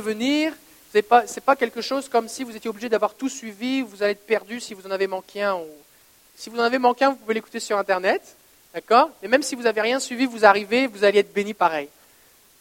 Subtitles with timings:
[0.00, 0.52] venir.
[0.92, 4.02] Ce n'est pas, pas, quelque chose comme si vous étiez obligé d'avoir tout suivi, vous
[4.02, 5.58] allez être perdu si vous en avez manqué un.
[6.36, 8.22] Si vous en avez manqué un, vous pouvez l'écouter sur Internet.
[8.74, 9.10] D'accord?
[9.22, 11.88] Et même si vous n'avez rien suivi, vous arrivez, vous allez être béni pareil.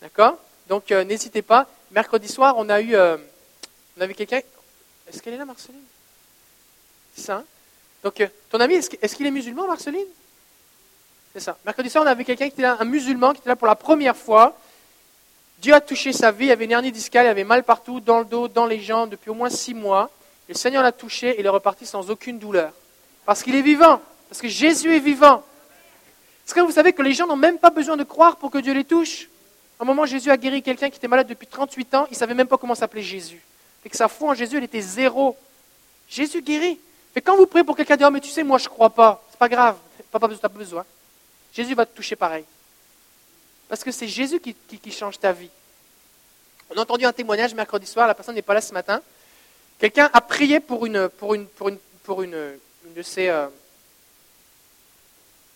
[0.01, 0.37] D'accord?
[0.67, 1.67] Donc euh, n'hésitez pas.
[1.91, 2.95] Mercredi soir, on a eu.
[2.95, 3.17] Euh,
[3.97, 4.41] on avait quelqu'un.
[5.07, 5.81] Est-ce qu'elle est là, Marceline?
[7.15, 7.35] C'est ça.
[7.37, 7.43] Hein?
[8.03, 10.05] Donc, euh, ton ami, est-ce qu'il est musulman, Marceline?
[11.33, 11.57] C'est ça.
[11.65, 13.75] Mercredi soir, on avait quelqu'un qui était là, un musulman, qui était là pour la
[13.75, 14.57] première fois.
[15.65, 18.19] Dieu a touché sa vie, il avait une hernie discale, il avait mal partout, dans
[18.19, 20.11] le dos, dans les jambes, depuis au moins six mois.
[20.47, 22.71] Le Seigneur l'a touché et il est reparti sans aucune douleur.
[23.25, 23.99] Parce qu'il est vivant.
[24.29, 25.43] Parce que Jésus est vivant.
[26.45, 28.59] Est-ce que vous savez que les gens n'ont même pas besoin de croire pour que
[28.59, 29.27] Dieu les touche?
[29.79, 32.35] Un moment, Jésus a guéri quelqu'un qui était malade depuis 38 ans, il ne savait
[32.35, 33.41] même pas comment s'appelait Jésus.
[33.83, 35.35] Et que sa foi en Jésus, elle était zéro.
[36.07, 36.79] Jésus guérit.
[37.15, 38.91] Et quand vous priez pour quelqu'un, dit oh, mais tu sais, moi je ne crois
[38.91, 39.25] pas.
[39.31, 40.85] C'est pas grave, tu n'as pas besoin.
[41.55, 42.45] Jésus va te toucher pareil.
[43.67, 45.49] Parce que c'est Jésus qui, change ta vie.
[46.69, 49.01] On a entendu un témoignage mercredi soir, la personne n'est pas là ce matin.
[49.79, 53.47] Quelqu'un a prié pour une, de ses euh,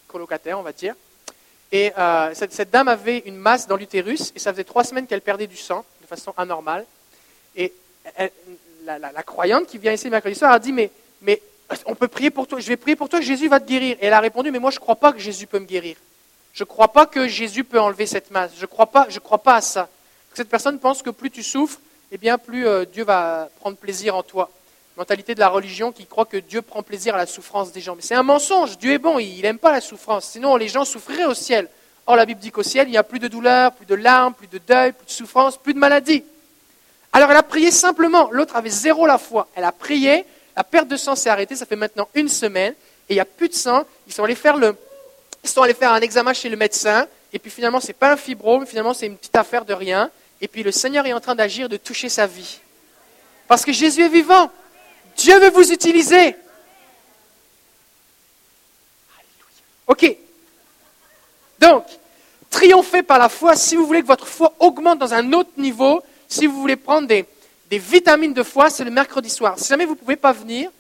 [0.08, 0.96] colocataires, on va dire.
[1.72, 5.22] Et euh, cette, dame avait une masse dans l'utérus et ça faisait trois semaines qu'elle
[5.22, 6.86] perdait du sang de façon anormale.
[7.56, 7.74] Et
[8.86, 11.42] la, croyante qui vient ici mercredi soir a dit mais, mais
[11.86, 13.98] on peut prier pour toi, je vais prier pour toi, Jésus va te guérir.
[14.02, 15.96] Et elle a répondu mais moi je ne crois pas que Jésus peut me guérir.
[16.54, 18.52] Je ne crois pas que Jésus peut enlever cette masse.
[18.56, 19.88] Je ne crois, pas, crois pas à ça.
[20.34, 21.80] Cette personne pense que plus tu souffres,
[22.12, 24.50] eh bien plus euh, Dieu va prendre plaisir en toi.
[24.98, 27.96] Mentalité de la religion qui croit que Dieu prend plaisir à la souffrance des gens.
[27.96, 28.78] Mais c'est un mensonge.
[28.78, 30.26] Dieu est bon, il n'aime pas la souffrance.
[30.26, 31.70] Sinon, les gens souffriraient au ciel.
[32.06, 34.34] Or, la Bible dit qu'au ciel, il n'y a plus de douleur, plus de larmes,
[34.34, 36.24] plus de deuil, plus de souffrance, plus de maladie.
[37.14, 38.30] Alors, elle a prié simplement.
[38.32, 39.48] L'autre avait zéro la foi.
[39.56, 40.26] Elle a prié.
[40.58, 41.56] La perte de sang s'est arrêtée.
[41.56, 42.74] Ça fait maintenant une semaine.
[43.08, 43.86] Et il n'y a plus de sang.
[44.08, 44.76] Ils sont allés faire le,
[45.44, 48.12] ils sont allés faire un examen chez le médecin, et puis finalement, ce n'est pas
[48.12, 50.10] un fibrome, finalement, c'est une petite affaire de rien.
[50.42, 52.60] Et puis le Seigneur est en train d'agir, de toucher sa vie.
[53.48, 54.52] Parce que Jésus est vivant.
[55.16, 56.36] Dieu veut vous utiliser.
[59.86, 60.16] Ok.
[61.60, 61.86] Donc,
[62.50, 63.56] triomphez par la foi.
[63.56, 67.08] Si vous voulez que votre foi augmente dans un autre niveau, si vous voulez prendre
[67.08, 67.26] des,
[67.70, 69.60] des vitamines de foi, c'est le mercredi soir.
[69.60, 70.72] Si jamais vous ne pouvez pas venir,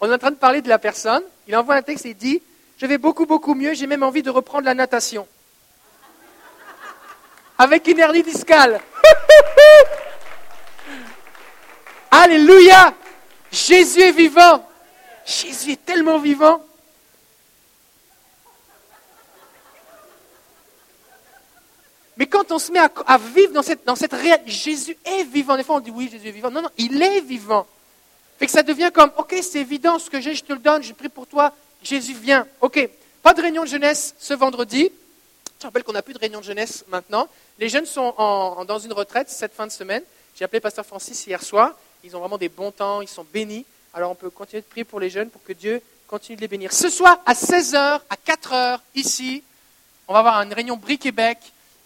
[0.00, 1.22] On est en train de parler de la personne.
[1.46, 2.42] Il envoie un texte et il dit
[2.78, 3.74] Je vais beaucoup, beaucoup mieux.
[3.74, 5.26] J'ai même envie de reprendre la natation.
[7.58, 8.80] Avec une hernie discale.
[12.10, 12.94] Alléluia
[13.52, 14.66] Jésus est vivant.
[15.26, 16.64] Jésus est tellement vivant.
[22.16, 25.56] Mais quand on se met à, vivre dans cette, dans cette réalité, Jésus est vivant.
[25.56, 26.50] Des fois, on dit oui, Jésus est vivant.
[26.50, 27.66] Non, non, il est vivant.
[28.40, 30.82] Fait que ça devient comme, ok, c'est évident, ce que j'ai, je te le donne,
[30.82, 31.52] je prie pour toi,
[31.82, 32.46] Jésus vient.
[32.62, 32.88] Ok,
[33.22, 34.90] pas de réunion de jeunesse ce vendredi.
[35.60, 37.28] Je rappelle qu'on n'a plus de réunion de jeunesse maintenant.
[37.58, 38.14] Les jeunes sont
[38.66, 40.02] dans une retraite cette fin de semaine.
[40.34, 41.74] J'ai appelé Pasteur Francis hier soir.
[42.02, 43.66] Ils ont vraiment des bons temps, ils sont bénis.
[43.92, 46.48] Alors on peut continuer de prier pour les jeunes pour que Dieu continue de les
[46.48, 46.72] bénir.
[46.72, 49.42] Ce soir, à 16h, à 4h, ici,
[50.08, 51.36] on va avoir une réunion Brie-Québec.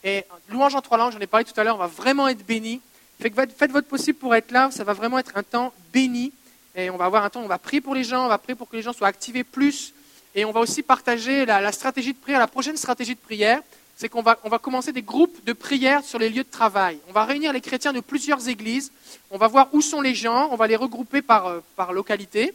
[0.04, 2.46] Et louange en trois langues, j'en ai parlé tout à l'heure, on va vraiment être
[2.46, 2.80] bénis.
[3.18, 6.32] Faites votre possible pour être là, ça va vraiment être un temps béni.
[6.76, 8.56] Et on va avoir un temps, on va prier pour les gens, on va prier
[8.56, 9.94] pour que les gens soient activés plus.
[10.34, 12.40] Et on va aussi partager la, stratégie de prière.
[12.40, 13.60] La prochaine stratégie de prière,
[13.96, 16.98] c'est qu'on va, commencer des groupes de prière sur les lieux de travail.
[17.08, 18.90] On va réunir les chrétiens de plusieurs églises.
[19.30, 20.48] On va voir où sont les gens.
[20.50, 22.54] On va les regrouper par, euh, par localité.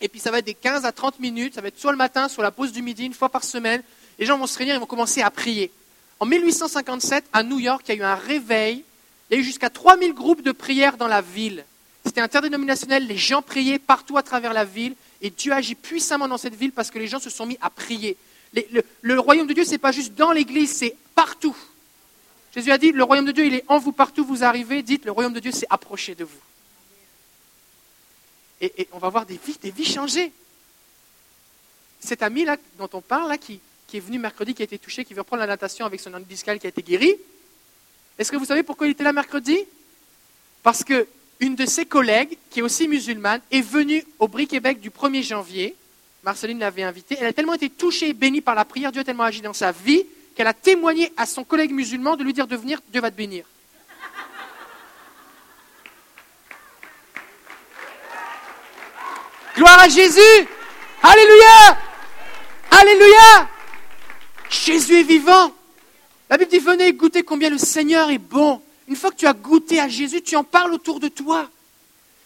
[0.00, 1.56] Et puis ça va être des 15 à 30 minutes.
[1.56, 3.82] Ça va être soit le matin, soit la pause du midi, une fois par semaine.
[4.20, 5.72] Les gens vont se réunir et vont commencer à prier.
[6.20, 8.84] En 1857, à New York, il y a eu un réveil.
[9.30, 11.64] Il y a eu jusqu'à 3000 groupes de prière dans la ville.
[12.10, 16.38] C'était interdénominationnel, les gens priaient partout à travers la ville, et Dieu agit puissamment dans
[16.38, 18.16] cette ville parce que les gens se sont mis à prier.
[18.52, 21.56] le, royaume de Dieu, ce n'est pas juste dans l'église, c'est partout.
[22.52, 25.04] Jésus a dit, le royaume de Dieu, il est en vous partout, vous arrivez, dites,
[25.04, 26.40] le royaume de Dieu s'est approché de vous.
[28.60, 30.32] Et, on va voir des vies, des vies changées.
[32.00, 33.60] Cet ami là dont on parle, là, qui,
[33.94, 36.58] est venu mercredi, qui a été touché, qui veut reprendre la natation avec son discal
[36.58, 37.14] qui a été guéri,
[38.18, 39.60] est-ce que vous savez pourquoi il était là mercredi?
[40.64, 41.06] Parce que
[41.40, 45.74] une de ses collègues, qui est aussi musulmane, est venue au Brie-Québec du 1er janvier.
[46.22, 47.16] Marceline l'avait invitée.
[47.18, 49.54] Elle a tellement été touchée et bénie par la prière, Dieu a tellement agi dans
[49.54, 50.04] sa vie,
[50.36, 53.16] qu'elle a témoigné à son collègue musulman de lui dire de venir, Dieu va te
[53.16, 53.44] bénir.
[59.56, 60.20] Gloire à Jésus
[61.02, 61.78] Alléluia
[62.70, 63.48] Alléluia
[64.48, 65.52] Jésus est vivant.
[66.28, 68.62] La Bible dit, venez goûter combien le Seigneur est bon.
[68.90, 71.48] Une fois que tu as goûté à Jésus, tu en parles autour de toi.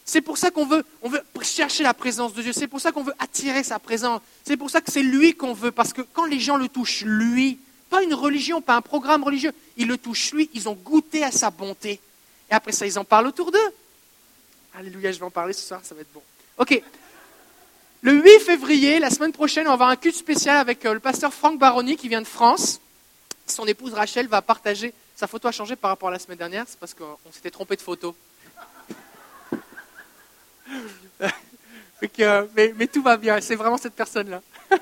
[0.07, 2.53] C'est pour ça qu'on veut, on veut chercher la présence de Dieu.
[2.55, 4.23] C'est pour ça qu'on veut attirer sa présence.
[4.47, 5.73] C'est pour ça que c'est lui qu'on veut.
[5.73, 7.59] Parce que quand les gens le touchent, lui,
[7.91, 11.31] pas une religion, pas un programme religieux, ils le touchent lui, ils ont goûté à
[11.31, 12.01] sa bonté.
[12.51, 13.75] Et après ça, ils en parlent autour d'eux.
[14.75, 16.23] Alléluia, je vais en parler ce soir, ça va être bon.
[16.57, 16.83] Ok.
[18.01, 21.01] Le 8 février, la semaine prochaine, on va avoir un culte spécial avec euh, le
[21.01, 22.81] pasteur Franck Baroni qui vient de France.
[23.47, 24.95] Son épouse Rachel va partager.
[25.17, 27.77] Sa photo a changé par rapport à la semaine dernière, c'est parce qu'on s'était trompé
[27.77, 28.17] de photo.
[32.57, 34.43] mais, tout va bien, c'est vraiment cette personne-là.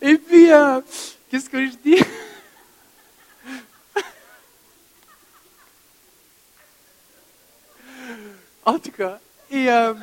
[0.00, 0.80] Et puis, euh,
[1.30, 2.02] qu'est-ce que je dis?
[8.64, 9.94] En tout cas, et euh,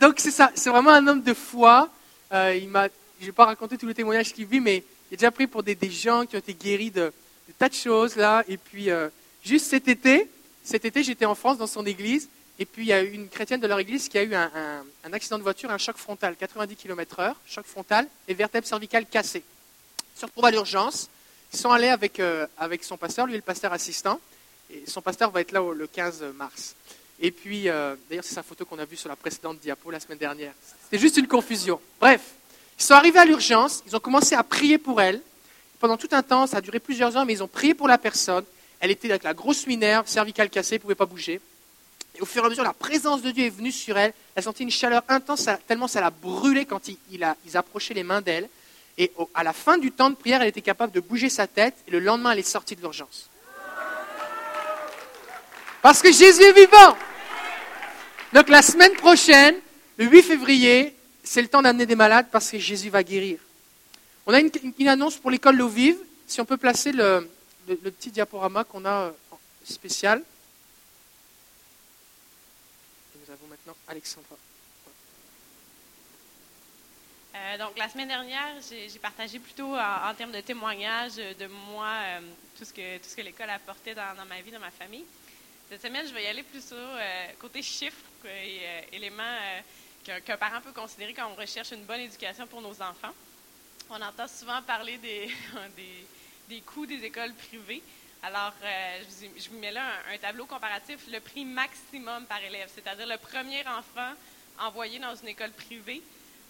[0.00, 1.88] donc c'est ça, c'est vraiment un homme de foi.
[2.32, 2.86] Euh, il m'a,
[3.20, 5.64] je vais pas raconter tous les témoignages qu'il vit, mais il a déjà pris pour
[5.64, 7.12] des, gens qui ont été guéris de,
[7.52, 8.44] tas de choses là.
[8.48, 8.88] Et puis
[9.44, 10.28] juste cet été,
[10.64, 12.28] cet été j'étais en France dans son église
[12.58, 14.82] et puis, il y a eu une chrétienne de leur église qui a eu un,
[15.12, 19.44] accident de voiture, un choc frontal, 90 km/h, choc frontal, et vertèbre cervicale cassée.
[20.16, 21.08] Ils se retrouvent à l'urgence.
[21.52, 24.20] Ils sont allés avec, euh, avec son pasteur, lui est le pasteur assistant.
[24.70, 26.74] Et son pasteur va être là le 15 mars.
[27.20, 30.00] Et puis, euh, d'ailleurs, c'est sa photo qu'on a vue sur la précédente diapo la
[30.00, 30.52] semaine dernière.
[30.84, 31.80] C'était juste une confusion.
[32.00, 32.20] Bref,
[32.78, 35.22] ils sont arrivés à l'urgence, ils ont commencé à prier pour elle.
[35.78, 37.98] Pendant tout un temps, ça a duré plusieurs heures, mais ils ont prié pour la
[37.98, 38.44] personne.
[38.80, 41.40] Elle était avec la grosse minerve, cervicale cassée, ne pouvait pas bouger.
[42.16, 44.12] Et au fur et à mesure, la présence de Dieu est venue sur elle.
[44.34, 47.94] Elle a senti une chaleur intense, tellement ça l'a brûlée quand il, a, ils approchaient
[47.94, 48.48] les mains d'elle.
[48.96, 51.74] Et à la fin du temps de prière, elle était capable de bouger sa tête.
[51.86, 53.28] Et le lendemain, elle est sortie de l'urgence.
[55.80, 56.96] Parce que Jésus est vivant.
[58.32, 59.54] Donc la semaine prochaine,
[59.96, 63.38] le 8 février, c'est le temps d'amener des malades parce que Jésus va guérir.
[64.30, 65.96] On a une, annonce pour l'école L'eau vive.
[66.26, 67.26] Si on peut placer le,
[67.66, 69.10] petit diaporama qu'on a euh,
[69.64, 70.22] spécial.
[73.86, 74.36] Alexandra.
[77.34, 82.20] Euh, donc, la semaine dernière, j'ai partagé plutôt en, termes de témoignages de moi, euh,
[82.58, 85.06] tout ce que, l'école a apporté dans, ma vie, dans ma famille.
[85.70, 87.96] Cette semaine, je vais y aller plus sur euh, côté chiffres
[88.26, 88.60] et
[88.94, 89.38] éléments
[90.04, 93.14] qu'un parent peut considérer quand on recherche une bonne éducation pour nos enfants.
[93.90, 95.30] On entend souvent parler des,
[95.76, 96.06] des,
[96.48, 97.82] des coûts des écoles privées.
[98.22, 99.00] Alors, euh,
[99.38, 103.60] je, vous mets là un, tableau comparatif, le prix maximum par élève, c'est-à-dire le premier
[103.68, 104.12] enfant
[104.58, 106.02] envoyé dans une école privée.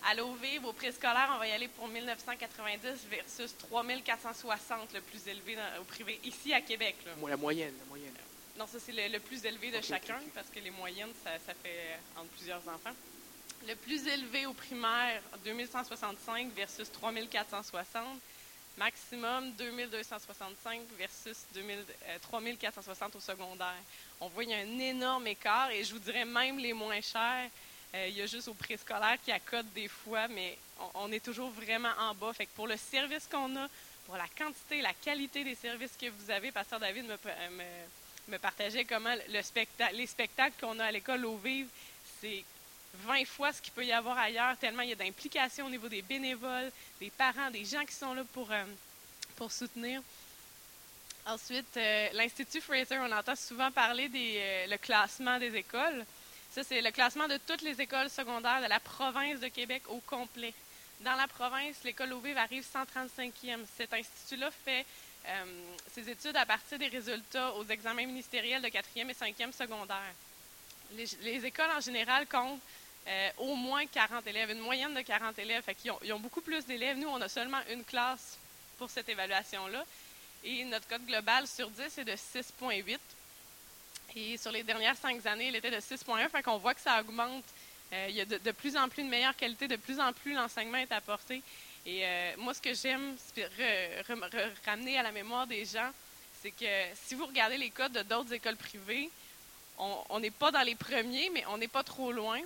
[0.09, 5.57] À l'OV, au préscolaire, on va y aller pour 1990 versus 3460, le plus élevé
[5.81, 6.97] au privé, ici à Québec.
[7.27, 8.15] La moyenne, la moyenne.
[8.57, 11.99] Non, ça c'est le, plus élevé de chacun, parce que les moyennes, ça, ça, fait
[12.17, 12.95] entre plusieurs enfants.
[13.67, 18.21] Le plus élevé au primaire, 2165 versus 3460
[18.79, 21.47] maximum 2265 versus
[22.23, 23.75] 3460 euh, au secondaire.
[24.21, 27.01] On voit qu'il y a un énorme écart et je vous dirais même les moins
[27.01, 27.51] chers.
[27.95, 30.57] Euh, il y a juste au préscolaire qui accode des fois, mais
[30.95, 32.33] on, est toujours vraiment en bas.
[32.33, 33.67] Fait que pour le service qu'on a,
[34.07, 37.17] pour la quantité, la qualité des services que vous avez, Pasteur David me,
[37.51, 37.65] me,
[38.29, 41.69] me partageait comment le spectacle, les spectacles qu'on a à l'école au Vive,
[42.21, 42.45] c'est
[42.95, 45.89] 20 fois ce qu'il peut y avoir ailleurs, tellement il y a d'implications au niveau
[45.89, 46.71] des bénévoles,
[47.01, 48.65] des parents, des gens qui sont là pour, euh,
[49.37, 50.03] pour soutenir.
[51.27, 56.05] Ensuite, euh, l'Institut Fraser, on entend souvent parler des euh, le classement des écoles.
[56.51, 59.99] Ça, c'est le classement de toutes les écoles secondaires de la province de Québec au
[60.01, 60.55] complet.
[61.01, 63.65] Dans la province, l'école au vive arrive 135e.
[63.77, 64.85] Cet institut-là fait
[65.93, 70.15] ses études à partir des résultats aux examens ministériels de 4e et 5e secondaire.
[70.97, 72.61] Les, les écoles en général comptent
[73.09, 75.63] euh, au moins 40 élèves, une moyenne de 40 élèves.
[75.63, 76.99] Fait ont, ils ont beaucoup plus d'élèves.
[76.99, 78.37] Nous, on a seulement une classe
[78.77, 79.85] pour cette évaluation-là.
[80.45, 82.99] Et notre code global sur 10 est de 6,8.
[84.17, 86.29] Et sur les dernières cinq années, il était de 6,1.
[86.29, 87.45] Fait qu'on voit que ça augmente.
[87.95, 90.35] Euh, il y a de, plus en plus de meilleure qualité, de plus en plus
[90.35, 91.43] l'enseignement est apporté.
[91.87, 93.17] Et euh, moi, ce que j'aime
[94.67, 95.91] ramener à la mémoire des gens,
[96.43, 96.67] c'est que
[97.07, 99.09] si vous regardez les codes de d'autres écoles privées,
[99.79, 102.41] on n'est pas dans les premiers, mais on n'est pas trop loin.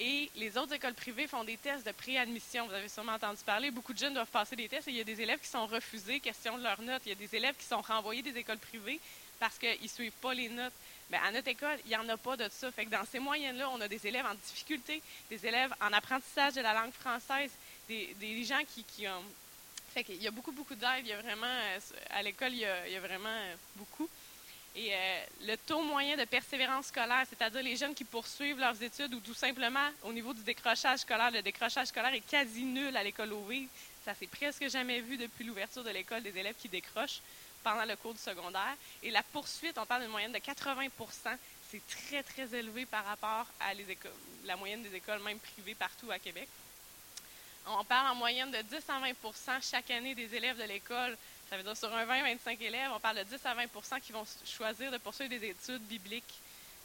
[0.00, 2.66] Et les autres écoles privées font des tests de préadmission.
[2.66, 3.70] Vous avez sûrement entendu parler.
[3.70, 5.66] Beaucoup de jeunes doivent passer des tests et il y a des élèves qui sont
[5.66, 7.02] refusés, question de leurs notes.
[7.06, 9.00] Il y a des élèves qui sont renvoyés des écoles privées
[9.38, 10.72] parce qu'ils ne suivent pas les notes.
[11.10, 12.72] Mais à notre école, il n'y en a pas de ça.
[12.72, 16.60] Fait dans ces moyennes-là, on a des élèves en difficulté, des élèves en apprentissage de
[16.60, 17.50] la langue française,
[17.88, 19.22] des, gens qui, ont.
[19.92, 21.02] Fait y a beaucoup, beaucoup d'aide.
[21.02, 21.78] Il y a vraiment, euh,
[22.10, 24.08] à l'école, il, il y a, vraiment euh, beaucoup.
[24.76, 29.14] Et euh, le taux moyen de persévérance scolaire, c'est-à-dire les jeunes qui poursuivent leurs études
[29.14, 33.02] ou tout simplement au niveau du décrochage scolaire, le décrochage scolaire est quasi nul à
[33.04, 33.46] l'école au
[34.04, 37.20] Ça s'est presque jamais vu depuis l'ouverture de l'école des élèves qui décrochent
[37.62, 38.76] pendant le cours du secondaire.
[39.02, 40.90] Et la poursuite, on parle d'une moyenne de 80%
[41.74, 44.12] c'est très, très élevé par rapport à les écoles,
[44.44, 46.48] la moyenne des écoles, même privées partout à Québec.
[47.66, 51.16] On parle en moyenne de 10 à 20 chaque année des élèves de l'école.
[51.54, 54.24] Ça veut dire sur un 20-25 élèves, on parle de 10 à 20% qui vont
[54.44, 56.34] choisir de poursuivre des études bibliques,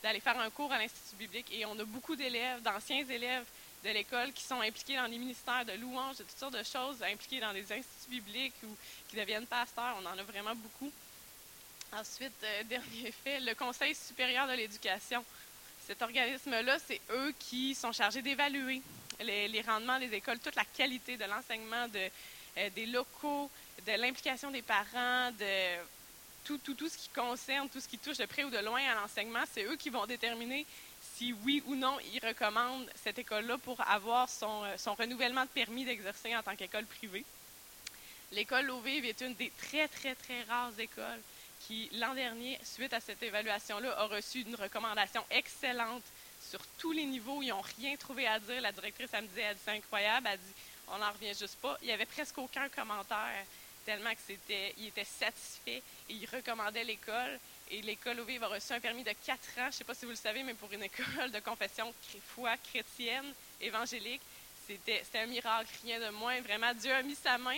[0.03, 1.47] d'aller faire un cours à l'Institut biblique.
[1.51, 3.45] Et on a beaucoup d'élèves, d'anciens élèves
[3.83, 7.01] de l'école qui sont impliqués dans les ministères de louanges, de toutes sortes de choses,
[7.01, 8.67] impliqués dans des instituts bibliques ou
[9.09, 9.97] qui deviennent pasteurs.
[10.03, 10.91] On en a vraiment beaucoup.
[11.91, 15.25] Ensuite, euh, dernier fait, le Conseil supérieur de l'éducation.
[15.87, 18.83] Cet organisme-là, c'est eux qui sont chargés d'évaluer
[19.19, 23.49] les, rendements des écoles, toute la qualité de l'enseignement, euh, des locaux,
[23.85, 25.77] de l'implication des parents, de
[26.45, 28.81] tout, tout, tout ce qui concerne, tout ce qui touche de près ou de loin
[28.81, 29.43] à l'enseignement.
[29.53, 30.65] C'est eux qui vont déterminer
[31.15, 35.49] si oui ou non ils recommandent cette école-là pour avoir son, euh, son renouvellement de
[35.49, 37.25] permis d'exercer en tant qu'école privée.
[38.31, 41.21] L'école Lovive est une des très, très, très rares écoles
[41.67, 46.03] qui, l'an dernier, suite à cette évaluation-là, a reçu une recommandation excellente
[46.49, 47.41] sur tous les niveaux.
[47.41, 48.61] Ils n'ont rien trouvé à dire.
[48.61, 50.27] La directrice, elle me elle dit, c'est incroyable.
[50.31, 50.53] Elle dit,
[50.87, 51.77] on n'en revient juste pas.
[51.81, 53.45] Il n'y avait presque aucun commentaire,
[53.89, 57.39] tellement que c'était, il était satisfait et il recommandait l'école.
[57.71, 60.05] Et l'école Vive a reçu un permis de 4 ans, je ne sais pas si
[60.05, 61.91] vous le savez, mais pour une école de confession
[62.35, 64.21] foi chrétienne, évangélique,
[64.67, 66.39] c'était, un miracle, rien de moins.
[66.41, 67.57] Vraiment, Dieu a mis sa main.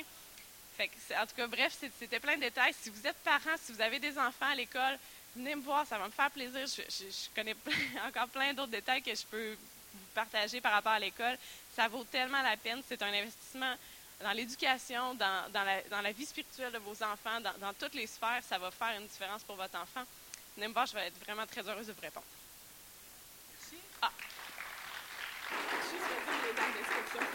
[0.80, 2.74] En tout cas, bref, c'était plein de détails.
[2.82, 4.98] Si vous êtes parent, si vous avez des enfants à l'école,
[5.36, 6.66] venez me voir, ça va me faire plaisir.
[6.66, 7.56] Je, connais
[8.08, 11.38] encore plein d'autres détails que je peux vous partager par rapport à l'école.
[11.76, 12.82] Ça vaut tellement la peine.
[12.88, 13.76] C'est un investissement
[14.24, 17.96] dans l'éducation, dans, dans, la, dans, la, vie spirituelle de vos enfants, dans, dans, toutes
[17.96, 18.42] les sphères.
[18.48, 20.04] Ça va faire une différence pour votre enfant?
[20.56, 22.26] Venez me voir, je vais être vraiment très heureuse de vous répondre.
[23.52, 23.76] Merci.
[24.02, 24.12] Ah.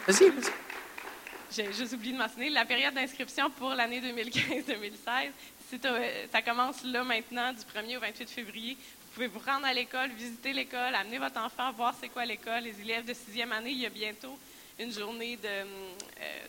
[0.07, 0.53] Vas-y, vas-y.
[1.49, 5.31] J'ai juste oublié de mentionner la période d'inscription pour l'année 2015-2016
[6.31, 8.75] ça commence là maintenant, du 1er au 28 février.
[8.75, 12.63] Vous pouvez vous rendre à l'école, visiter l'école, amener votre enfant, voir c'est quoi l'école.
[12.63, 14.37] Les élèves de sixième année, il y a bientôt
[14.79, 15.65] une journée de, euh,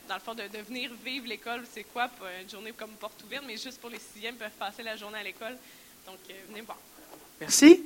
[0.08, 1.64] dans le fond, de, venir vivre l'école.
[1.72, 2.10] C'est quoi?
[2.42, 5.22] Une journée comme porte ouverte, mais juste pour les sixièmes, peuvent passer la journée à
[5.22, 5.56] l'école.
[6.06, 6.78] Donc, euh, venez voir.
[7.40, 7.82] Merci.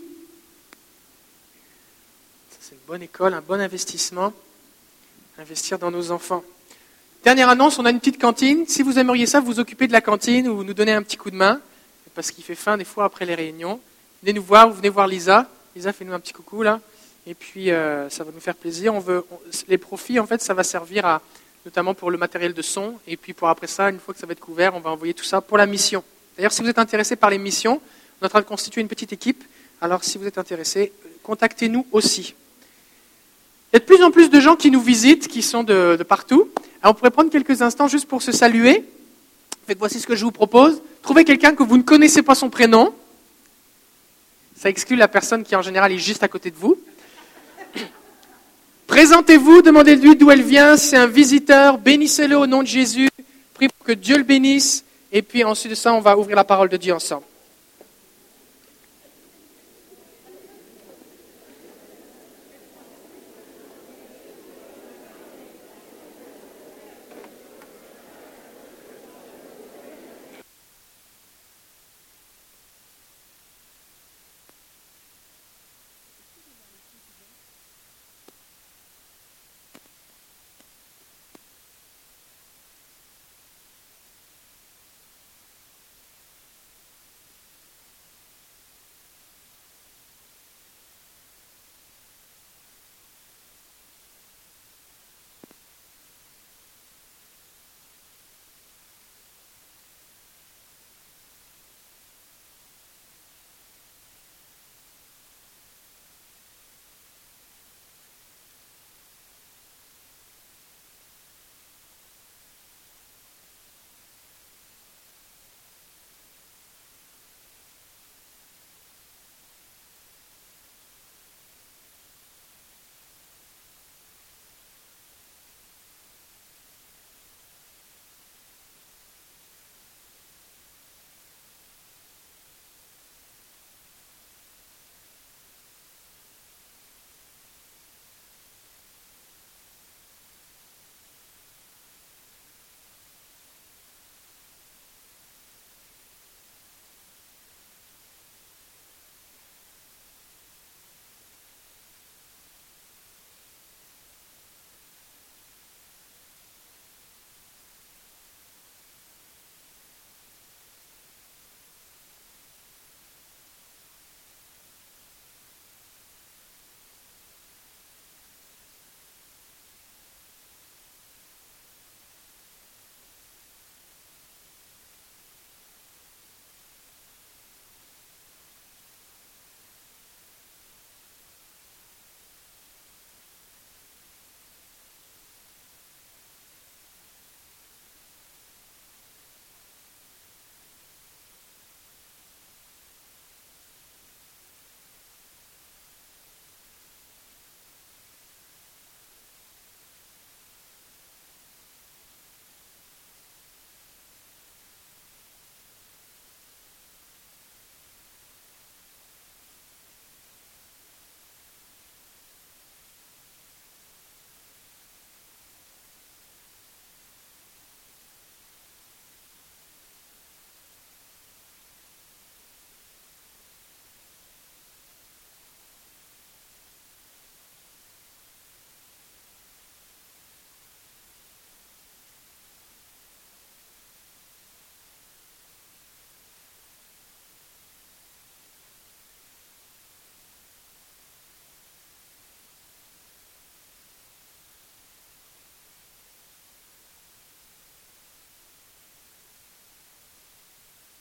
[2.61, 4.33] C'est une bonne école, un bon investissement.
[5.39, 6.45] Investir dans nos enfants.
[7.25, 8.67] Dernière annonce, on a une petite cantine.
[8.67, 11.31] Si vous aimeriez ça, vous occuper de la cantine ou nous donner un petit coup
[11.31, 11.61] de main,
[12.15, 13.81] parce qu'il fait faim des fois après les réunions.
[14.23, 15.49] Venez nous voir, vous venez voir Lisa.
[15.75, 16.81] Lisa, fais-nous un petit coucou là.
[17.27, 18.95] Et puis, euh, ça va nous faire plaisir.
[18.95, 19.25] On veut,
[19.69, 21.23] les profits, en fait, ça va servir à,
[21.65, 22.95] notamment pour le matériel de son.
[23.07, 25.15] Et puis, pour après ça, une fois que ça va être couvert, on va envoyer
[25.15, 26.03] tout ça pour la mission.
[26.37, 27.81] D'ailleurs, si vous êtes intéressé par les missions,
[28.21, 29.45] on est en train de constituer une petite équipe.
[29.81, 32.35] Alors, si vous êtes intéressé, contactez-nous aussi.
[33.73, 35.97] Il y a de plus en plus de gens qui nous visitent, qui sont de,
[35.97, 36.51] de partout.
[36.83, 38.85] Alors, on pourrait prendre quelques instants juste pour se saluer.
[39.67, 40.83] Fait, voici ce que je vous propose.
[41.03, 42.93] Trouvez quelqu'un que vous ne connaissez pas son prénom.
[44.57, 46.77] Ça exclut la personne qui en général est juste à côté de vous.
[48.93, 50.77] Présentez-vous, demandez-lui d'où elle vient.
[50.77, 51.79] C'est un visiteur.
[51.79, 53.09] Bénissez-le au nom de Jésus.
[53.55, 54.85] Priez pour que Dieu le bénisse.
[55.11, 57.23] Et puis ensuite de ça, on va ouvrir la parole de Dieu ensemble.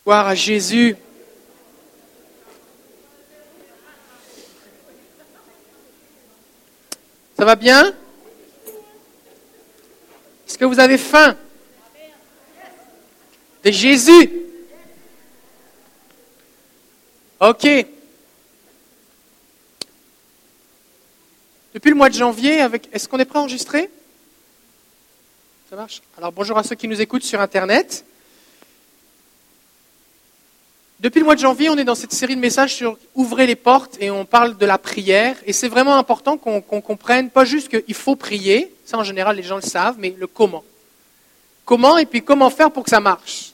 [0.03, 0.95] Gloire à Jésus.
[7.37, 7.93] Ça va bien?
[10.47, 11.37] Est-ce que vous avez faim?
[13.63, 14.31] De Jésus
[17.39, 17.67] Ok.
[21.73, 22.89] Depuis le mois de janvier, avec...
[22.91, 23.89] est-ce qu'on est prêt à enregistrer?
[25.69, 28.03] Ça marche Alors bonjour à ceux qui nous écoutent sur Internet.
[31.01, 33.55] Depuis le mois de janvier, on est dans cette série de messages sur Ouvrez les
[33.55, 35.35] portes et on parle de la prière.
[35.47, 39.41] Et c'est vraiment important qu'on comprenne, pas juste qu'il faut prier, ça en général les
[39.41, 40.63] gens le savent, mais le comment.
[41.65, 43.53] Comment et puis comment faire pour que ça marche.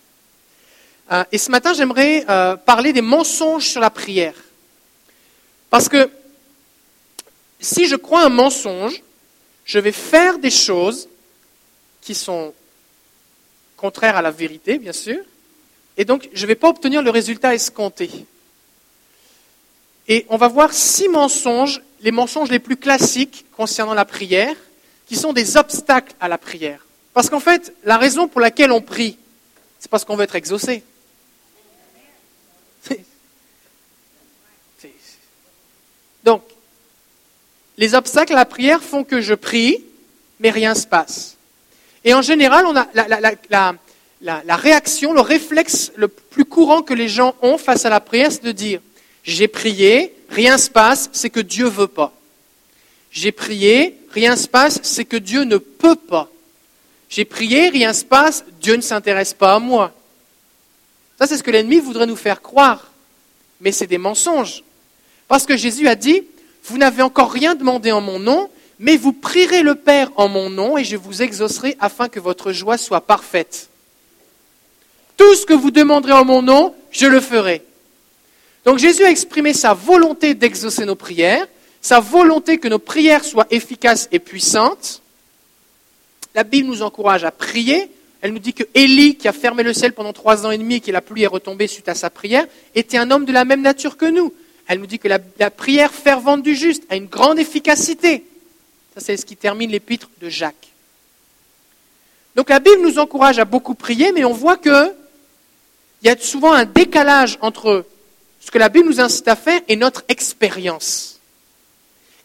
[1.10, 4.36] Euh, et ce matin, j'aimerais euh, parler des mensonges sur la prière.
[5.70, 6.10] Parce que
[7.62, 9.02] si je crois un mensonge,
[9.64, 11.08] je vais faire des choses
[12.02, 12.54] qui sont
[13.78, 15.20] contraires à la vérité, bien sûr,
[15.98, 18.10] et donc je ne vais pas obtenir le résultat escompté.
[20.08, 24.56] Et on va voir six mensonges, les mensonges les plus classiques concernant la prière,
[25.08, 26.86] qui sont des obstacles à la prière.
[27.14, 29.18] Parce qu'en fait, la raison pour laquelle on prie,
[29.80, 30.84] c'est parce qu'on veut être exaucé.
[36.24, 36.44] Donc,
[37.78, 39.84] les obstacles à la prière font que je prie,
[40.40, 41.38] mais rien ne se passe.
[42.04, 43.74] Et en général, on a la, la,
[44.56, 48.44] réaction, le réflexe le plus courant que les gens ont face à la prière, c'est
[48.44, 48.82] de dire
[49.24, 52.14] j'ai prié, rien se passe, c'est que Dieu veut pas.
[53.12, 56.30] J'ai prié, rien se passe, c'est que Dieu ne peut pas.
[57.10, 59.94] J'ai prié, rien se passe, Dieu ne s'intéresse pas à moi.
[61.18, 62.92] Ça, c'est ce que l'ennemi voudrait nous faire croire.
[63.60, 64.64] Mais c'est des mensonges.
[65.28, 66.24] Parce que Jésus a dit,
[66.64, 70.50] vous n'avez encore rien demandé en mon nom, mais vous prierez le Père en mon
[70.50, 73.70] nom et je vous exaucerai afin que votre joie soit parfaite.
[75.18, 77.64] Tout ce que vous demanderez en mon nom, je le ferai.
[78.66, 81.48] Donc Jésus a exprimé sa volonté d'exaucer nos prières,
[81.82, 85.02] sa volonté que nos prières soient efficaces et puissantes.
[86.36, 87.90] La Bible nous encourage à prier.
[88.22, 90.76] Elle nous dit que Élie, qui a fermé le ciel pendant trois ans et demi
[90.76, 93.46] et que la pluie est retombée suite à sa prière, était un homme de la
[93.46, 94.34] même nature que nous.
[94.68, 98.26] Elle nous dit que la, la prière fervente du juste a une grande efficacité.
[98.94, 100.74] Ça, c'est ce qui termine l'épître de Jacques.
[102.36, 104.94] Donc la Bible nous encourage à beaucoup prier, mais on voit que
[106.02, 107.86] il y a souvent un décalage entre
[108.40, 111.20] ce que la Bible nous incite à faire et notre expérience.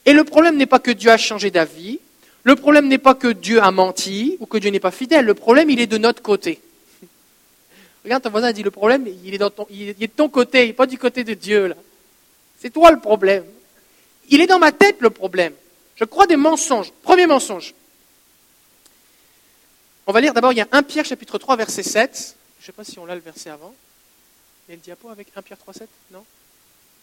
[0.04, 2.00] Et le problème n'est pas que Dieu a changé d'avis,
[2.44, 5.34] le problème n'est pas que Dieu a menti ou que Dieu n'est pas fidèle, le
[5.34, 6.60] problème il est de notre côté.
[8.04, 10.72] Regarde ton voisin dit le problème il est, il est de ton côté, il n'est
[10.72, 11.74] pas du côté de Dieu.
[12.60, 13.44] C'est toi le problème.
[14.28, 15.52] Il est dans ma tête le problème.
[15.96, 16.92] Je crois des mensonges.
[17.02, 17.74] Premier mensonge.
[20.06, 22.36] On va lire d'abord, il y a 1 Pierre chapitre 3 verset 7.
[22.62, 23.74] Je ne sais pas si on l'a le verset avant.
[24.68, 26.24] Il y a le diapo avec 1 Pierre 3,7 Non?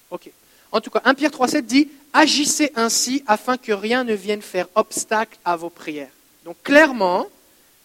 [0.09, 0.31] Ok.
[0.71, 4.67] En tout cas, 1 Pierre 3,7 dit Agissez ainsi afin que rien ne vienne faire
[4.75, 6.11] obstacle à vos prières.
[6.45, 7.27] Donc clairement,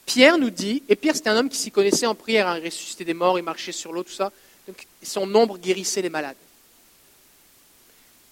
[0.07, 2.65] Pierre nous dit, et Pierre c'était un homme qui s'y connaissait en prière, hein, il
[2.65, 4.31] ressuscitait des morts, il marchait sur l'eau, tout ça.
[4.69, 6.37] Donc son ombre guérissait les malades.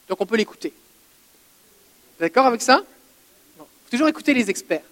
[0.08, 0.72] Donc on peut l'écouter.
[2.20, 2.84] D'accord avec ça?
[3.56, 4.84] Il faut toujours écouter les experts.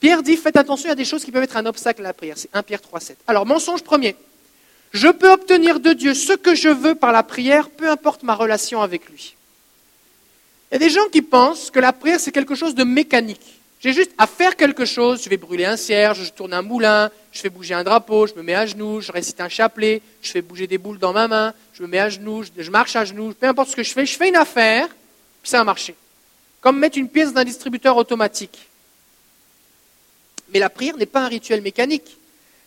[0.00, 2.36] Pierre dit, faites attention à des choses qui peuvent être un obstacle à la prière.
[2.38, 3.16] C'est 1 Pierre 3,7.
[3.26, 4.16] Alors, mensonge premier.
[4.92, 8.34] Je peux obtenir de Dieu ce que je veux par la prière, peu importe ma
[8.34, 9.36] relation avec lui.
[10.70, 13.60] Il y a des gens qui pensent que la prière, c'est quelque chose de mécanique.
[13.80, 17.10] J'ai juste à faire quelque chose, je vais brûler un cierge, je tourne un moulin,
[17.32, 20.30] je fais bouger un drapeau, je me mets à genoux, je récite un chapelet, je
[20.30, 23.04] fais bouger des boules dans ma main, je me mets à genoux, je marche à
[23.04, 24.86] genoux, peu importe ce que je fais, je fais une affaire,
[25.42, 25.94] puis ça a marché.
[26.60, 28.69] Comme mettre une pièce d'un distributeur automatique.
[30.52, 32.16] Mais la prière n'est pas un rituel mécanique.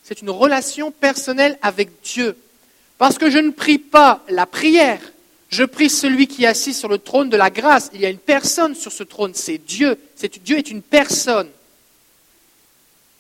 [0.04, 2.38] C'est une relation personnelle avec Dieu.
[2.98, 5.00] Parce que je ne prie pas la prière,
[5.50, 7.92] je prie celui qui est assis sur le trône de la grâce.
[7.94, 9.98] Il y a une personne sur ce trône, c'est Dieu.
[10.44, 11.48] Dieu est une personne.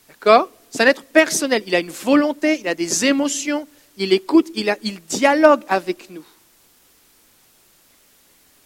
[0.09, 0.49] D'accord?
[0.71, 1.63] C'est un être personnel.
[1.67, 4.75] Il a une volonté, il a des émotions, il écoute, il,
[5.07, 6.25] dialogue avec nous.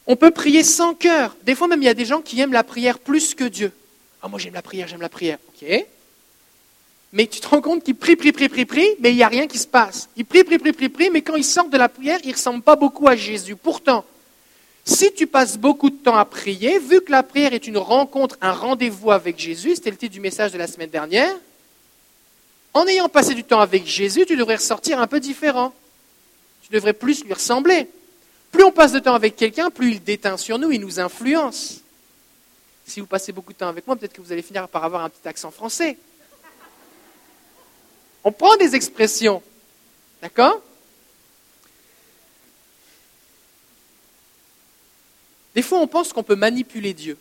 [0.05, 1.36] On peut prier sans cœur.
[1.43, 3.73] Des fois même, il y a des gens qui aiment la prière plus que Dieu.
[4.27, 5.37] Ah, moi j'aime la prière, j'aime la prière.
[5.47, 5.85] Ok.
[7.13, 9.29] Mais tu te rends compte qu'il prie, prie, prie, prie, prie, mais il n'y a
[9.29, 10.09] rien qui se passe.
[10.17, 12.33] Il prie, prie, prie, prie, prie, mais quand il sort de la prière, il ne
[12.33, 13.55] ressemble pas beaucoup à Jésus.
[13.55, 14.03] Pourtant,
[14.83, 18.37] si tu passes beaucoup de temps à prier, vu que la prière est une rencontre,
[18.41, 21.33] un rendez-vous avec Jésus, c'était le titre du message de la semaine dernière,
[22.73, 25.73] en ayant passé du temps avec Jésus, tu devrais ressortir un peu différent.
[26.63, 27.87] Tu devrais plus lui ressembler.
[28.51, 31.81] Plus on passe de temps avec quelqu'un, plus il déteint sur nous, il nous influence.
[32.88, 35.04] Si vous passez beaucoup de temps avec moi, peut-être que vous allez finir par avoir
[35.04, 35.97] un petit accent français.
[38.23, 39.43] On prend des expressions.
[40.21, 40.62] D'accord?
[45.54, 47.17] Des fois, on pense qu'on peut manipuler Dieu.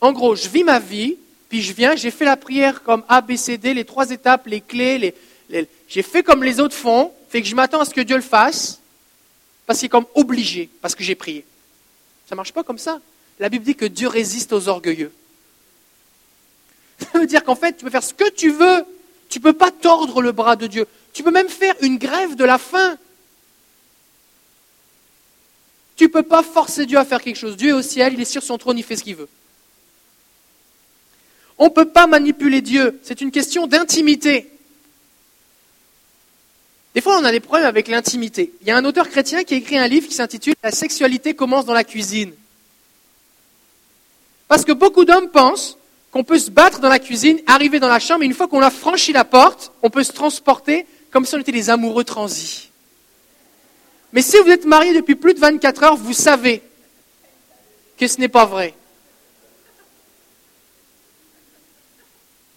[0.00, 1.16] En gros, je vis ma vie,
[1.48, 4.46] puis je viens, j'ai fait la prière comme A, B, C, D, les trois étapes,
[4.46, 5.14] les clés,
[5.88, 8.22] j'ai fait comme les autres font, fait que je m'attends à ce que Dieu le
[8.22, 8.80] fasse,
[9.66, 11.44] parce qu'il est comme obligé, parce que j'ai prié.
[12.28, 13.00] Ça ne marche pas comme ça?
[13.38, 15.12] La Bible dit que Dieu résiste aux orgueilleux.
[16.98, 18.84] Ça veut dire qu'en fait, tu peux faire ce que tu veux.
[19.28, 20.86] Tu ne peux pas tordre le bras de Dieu.
[21.12, 22.96] Tu peux même faire une grève de la faim.
[25.96, 27.56] Tu ne peux pas forcer Dieu à faire quelque chose.
[27.56, 29.28] Dieu est au ciel, il est sur son trône, il fait ce qu'il veut.
[31.58, 32.98] On ne peut pas manipuler Dieu.
[33.02, 34.50] C'est une question d'intimité.
[36.94, 38.52] Des fois, on a des problèmes avec l'intimité.
[38.60, 41.34] Il y a un auteur chrétien qui a écrit un livre qui s'intitule La sexualité
[41.34, 42.32] commence dans la cuisine.
[44.52, 45.78] Parce que beaucoup d'hommes pensent
[46.10, 48.60] qu'on peut se battre dans la cuisine, arriver dans la chambre, et une fois qu'on
[48.60, 52.68] a franchi la porte, on peut se transporter comme si on était des amoureux transis.
[54.12, 56.60] Mais si vous êtes marié depuis plus de 24 heures, vous savez
[57.96, 58.74] que ce n'est pas vrai.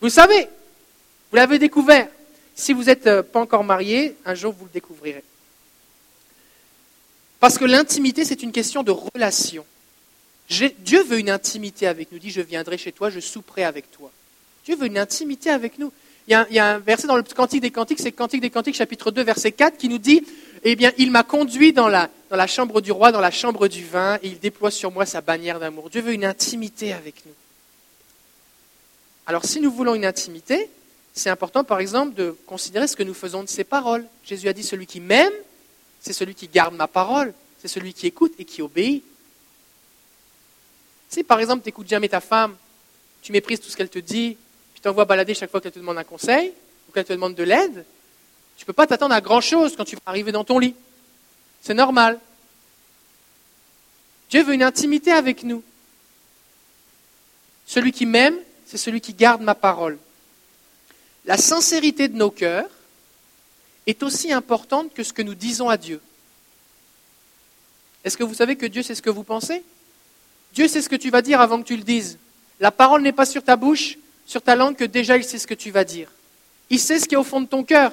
[0.02, 0.50] Vous savez,
[1.32, 2.10] vous l'avez découvert.
[2.56, 5.24] Si vous n'êtes euh, pas encore marié, un jour vous le découvrirez.
[7.40, 9.66] Parce que l'intimité, c'est une question de relation.
[10.50, 12.18] Dieu veut une intimité avec nous.
[12.18, 14.12] Il dit, je viendrai chez toi, je souperai avec toi.
[14.66, 15.92] Dieu veut une intimité avec nous.
[16.28, 19.12] Il y, a, un verset dans le Cantique des Cantiques, c'est Cantique des Cantiques, chapitre
[19.12, 20.24] 2, verset 4, qui nous dit,
[20.64, 23.68] eh bien, il m'a conduit dans la, dans la chambre du roi, dans la chambre
[23.68, 25.92] du vin, et il déploie sur moi sa bannière d'amour.
[25.92, 27.34] Dieu veut une intimité avec nous.
[29.28, 30.68] Alors, si nous voulons une intimité,
[31.14, 34.06] c'est important, par exemple, de considérer ce que nous faisons de ces paroles.
[34.24, 35.34] Jésus a dit, celui qui m'aime,
[36.02, 39.04] c'est celui qui garde ma parole, c'est celui qui écoute et qui obéit.
[41.16, 42.58] Si, par exemple, tu n'écoutes jamais ta femme,
[43.22, 44.36] tu méprises tout ce qu'elle te dit,
[44.74, 46.52] puis t'envoies balader chaque fois qu'elle te demande un conseil,
[46.90, 47.86] ou qu'elle te demande de l'aide,
[48.58, 50.76] tu ne peux pas t'attendre à grand-chose quand tu vas arriver dans ton lit.
[51.62, 52.20] C'est normal.
[54.30, 55.64] Dieu veut une intimité avec nous.
[57.66, 59.98] Celui qui m'aime, c'est celui qui garde ma parole
[61.26, 62.70] la sincérité de nos cœurs
[63.88, 66.02] est aussi importante que ce que nous disons à Dieu.
[68.04, 69.64] Est-ce que vous savez que Dieu sait ce que vous pensez?
[70.56, 72.18] Dieu sait ce que tu vas dire avant que tu le dises.
[72.62, 75.46] La parole n'est pas sur ta bouche, sur ta langue, que déjà il sait ce
[75.46, 76.10] que tu vas dire.
[76.70, 77.92] Il sait ce qui est au fond de ton cœur.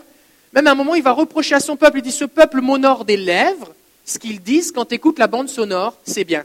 [0.53, 3.05] Même à un moment, il va reprocher à son peuple, il dit, ce peuple m'honore
[3.05, 6.45] des lèvres, ce qu'ils disent quand tu écoutes la bande sonore, c'est bien.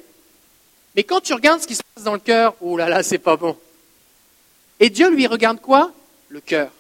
[0.96, 3.20] Mais quand tu regardes ce qui se passe dans le cœur, oh là là, c'est
[3.20, 3.56] pas bon.
[4.80, 5.92] Et Dieu lui regarde quoi?
[6.30, 6.72] Le cœur.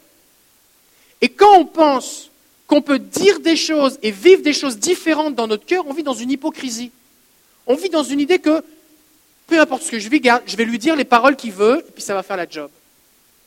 [1.22, 2.32] Et quand on pense
[2.66, 6.04] qu'on peut dire des choses et vivre des choses différentes dans notre cœur, on vit
[6.04, 6.92] dans une hypocrisie.
[7.68, 8.64] On vit dans une idée que
[9.48, 11.92] peu importe ce que je vis, je vais lui dire les paroles qu'il veut, et
[11.92, 12.70] puis ça va faire la job.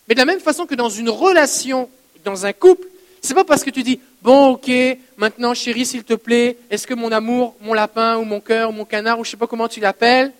[0.08, 1.88] Mais de la même façon que dans une relation,
[2.24, 2.86] dans un couple,
[3.22, 4.70] c'est pas parce que tu dis bon ok,
[5.18, 8.72] maintenant chérie s'il te plaît, est-ce que mon amour, mon lapin ou mon cœur ou
[8.72, 10.32] mon canard ou je sais pas comment tu l'appelles,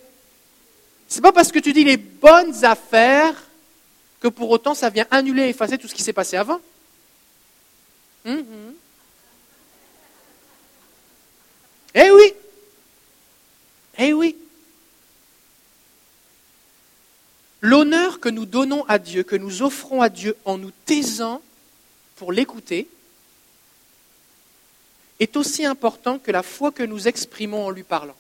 [1.07, 3.35] c'est pas parce que tu dis les bonnes affaires
[4.21, 6.61] que pour autant ça vient annuler effacer tout ce qui s'est passé avant.
[8.27, 8.73] Mm-hmm.
[11.95, 12.35] Eh oui.
[13.99, 14.37] Eh oui.
[17.61, 21.43] L'honneur que nous donnons à Dieu, que nous offrons à Dieu en nous taisant
[22.17, 22.89] pour l'écouter,
[25.19, 28.17] est aussi important que la foi que nous exprimons en lui parlant.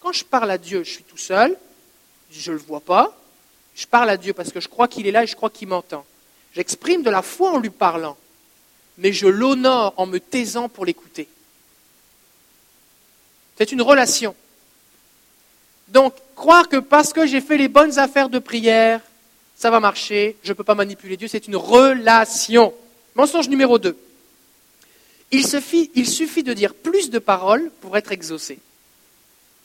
[0.00, 1.56] Quand je parle à Dieu, je suis tout seul,
[2.30, 3.16] je ne le vois pas,
[3.74, 5.68] je parle à Dieu parce que je crois qu'il est là et je crois qu'il
[5.68, 6.06] m'entend.
[6.54, 8.16] J'exprime de la foi en lui parlant
[8.98, 11.28] mais je l'honore en me taisant pour l'écouter.
[13.58, 14.34] C'est une relation.
[15.88, 19.00] Donc, croire que parce que j'ai fait les bonnes affaires de prière,
[19.56, 22.74] ça va marcher, je ne peux pas manipuler Dieu, c'est une relation.
[23.14, 23.96] Mensonge numéro 2.
[25.32, 28.58] Il suffit, de dire plus de paroles pour être exaucé.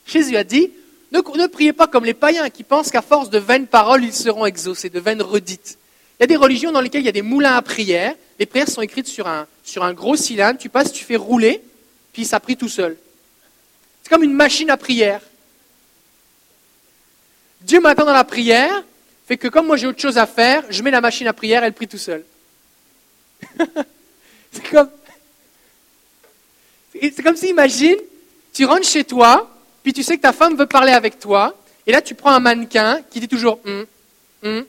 [0.07, 0.71] Jésus a dit,
[1.11, 4.45] ne, priez pas comme les païens qui pensent qu'à force de vaines paroles, ils seront
[4.45, 5.77] exaucés, de vaines redites.
[6.19, 8.15] Il y a des religions dans lesquelles il y a des moulins à prière.
[8.39, 10.59] Les prières sont écrites sur un gros cylindre.
[10.59, 11.61] Tu passes, tu fais rouler,
[12.13, 12.97] puis ça prie tout seul.
[14.03, 15.21] C'est comme une machine à prière.
[17.61, 18.83] Dieu m'attend dans la prière,
[19.27, 21.63] fait que comme moi j'ai autre chose à faire, je mets la machine à prière,
[21.63, 22.23] elle prie tout seul.
[24.51, 24.89] c'est comme,
[26.93, 27.97] c'est comme si, imagine,
[28.53, 29.49] tu rentres chez toi,
[29.83, 31.55] puis tu sais que ta femme veut parler avec toi,
[31.87, 33.85] et là tu prends un mannequin qui dit toujours hum,
[34.43, 34.65] hum,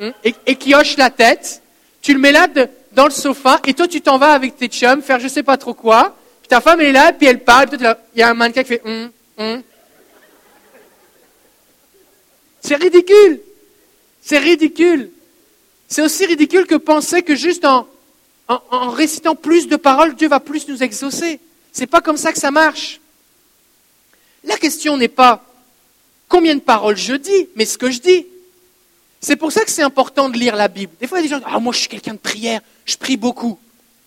[0.00, 1.60] Hein, et, qui hoche la tête,
[2.00, 2.46] tu le mets là
[2.92, 5.58] dans le sofa, et toi tu t'en vas avec tes chums faire je sais pas
[5.58, 7.78] trop quoi, puis ta femme elle est là, puis elle parle, puis
[8.14, 9.62] il y a un mannequin qui fait hum, hum.
[12.60, 13.40] C'est ridicule.
[14.22, 15.10] C'est ridicule.
[15.88, 17.86] C'est aussi ridicule que penser que juste en,
[18.90, 21.40] récitant plus de paroles, Dieu va plus nous exaucer.
[21.72, 23.00] C'est pas comme ça que ça marche.
[24.44, 25.44] La question n'est pas
[26.28, 28.26] combien de paroles je dis, mais ce que je dis.
[29.20, 30.92] C'est pour ça que c'est important de lire la Bible.
[30.98, 32.96] Des fois, il y a des gens Ah, moi, je suis quelqu'un de prière, je
[32.96, 33.58] prie beaucoup.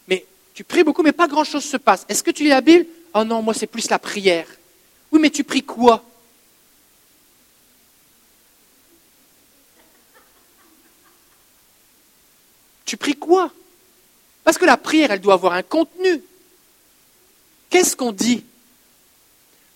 [0.08, 2.06] Mais tu pries beaucoup, mais pas grand-chose se passe.
[2.10, 2.86] Est-ce que tu lis la Bible?
[3.14, 4.48] Oh non, moi, c'est plus la prière.
[5.12, 6.04] Oui, mais tu pries quoi?
[12.94, 13.52] Tu pries quoi?
[14.44, 16.22] Parce que la prière, elle doit avoir un contenu.
[17.72, 18.44] Qu'est-ce qu'on dit?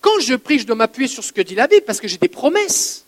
[0.00, 2.18] Quand je prie, je dois m'appuyer sur ce que dit la Bible, parce que j'ai
[2.18, 3.04] des promesses.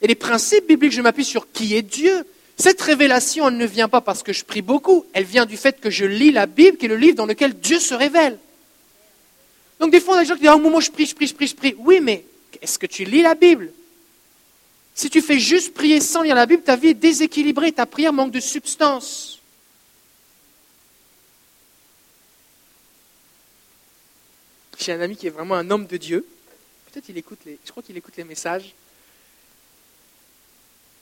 [0.00, 2.26] Et les principes bibliques, je m'appuie sur qui est Dieu.
[2.56, 5.78] Cette révélation, elle ne vient pas parce que je prie beaucoup, elle vient du fait
[5.78, 8.38] que je lis la Bible, qui est le livre dans lequel Dieu se révèle.
[9.78, 11.26] Donc des fois, on a des gens qui disent, ah, moi je prie, je prie,
[11.26, 11.74] je prie, je prie.
[11.76, 12.24] Oui, mais
[12.62, 13.72] est-ce que tu lis la Bible?
[14.98, 18.12] Si tu fais juste prier sans lire la Bible, ta vie est déséquilibrée, ta prière
[18.12, 19.38] manque de substance.
[24.76, 26.26] J'ai un ami qui est vraiment un homme de Dieu.
[26.90, 28.74] Peut-être il écoute les, je crois qu'il écoute les messages.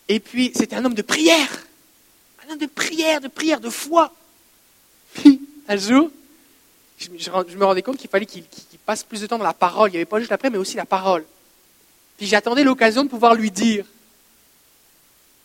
[0.09, 1.67] Et puis, c'était un homme de prière.
[2.47, 4.15] Un homme de prière, de prière, de foi.
[5.15, 6.11] Puis, un jour,
[6.99, 8.45] je, me rendais compte qu'il fallait qu'il
[8.85, 9.89] passe plus de temps dans la parole.
[9.89, 11.25] Il n'y avait pas juste la prière, mais aussi la parole.
[12.17, 13.85] Puis j'attendais l'occasion de pouvoir lui dire.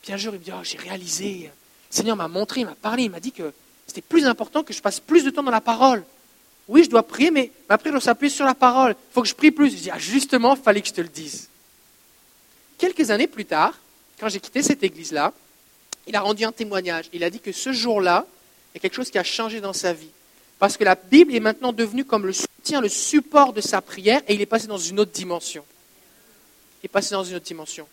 [0.01, 1.51] Puis un jour, il me dit, oh, j'ai réalisé,
[1.91, 3.53] le Seigneur m'a montré, il m'a parlé, il m'a dit que
[3.85, 6.03] c'était plus important que je passe plus de temps dans la parole.
[6.67, 8.91] Oui, je dois prier, mais ma prière doit sur la parole.
[8.91, 9.71] Il faut que je prie plus.
[9.71, 11.49] Je dis, ah, justement, il fallait que je te le dise.
[12.77, 13.77] Quelques années plus tard,
[14.19, 15.33] quand j'ai quitté cette église-là,
[16.07, 17.05] il a rendu un témoignage.
[17.13, 18.25] Il a dit que ce jour-là,
[18.73, 20.09] il y a quelque chose qui a changé dans sa vie.
[20.57, 24.21] Parce que la Bible est maintenant devenue comme le soutien, le support de sa prière,
[24.27, 25.65] et il est passé dans une autre dimension.
[26.81, 27.87] Il est passé dans une autre dimension.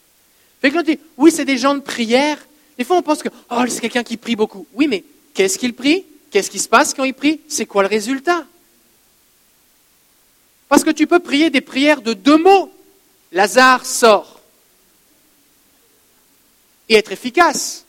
[0.61, 2.39] Fait que dit, oui, c'est des gens de prière.
[2.77, 4.67] Des fois, on pense que, oh, c'est quelqu'un qui prie beaucoup.
[4.75, 6.05] Oui, mais qu'est-ce qu'il prie?
[6.31, 7.41] Qu'est-ce qui se passe quand il prie?
[7.49, 8.45] C'est quoi le résultat?
[10.69, 12.73] Parce que tu peux prier des prières de deux mots.
[13.33, 14.41] Lazare sort.
[16.89, 17.85] Et être efficace.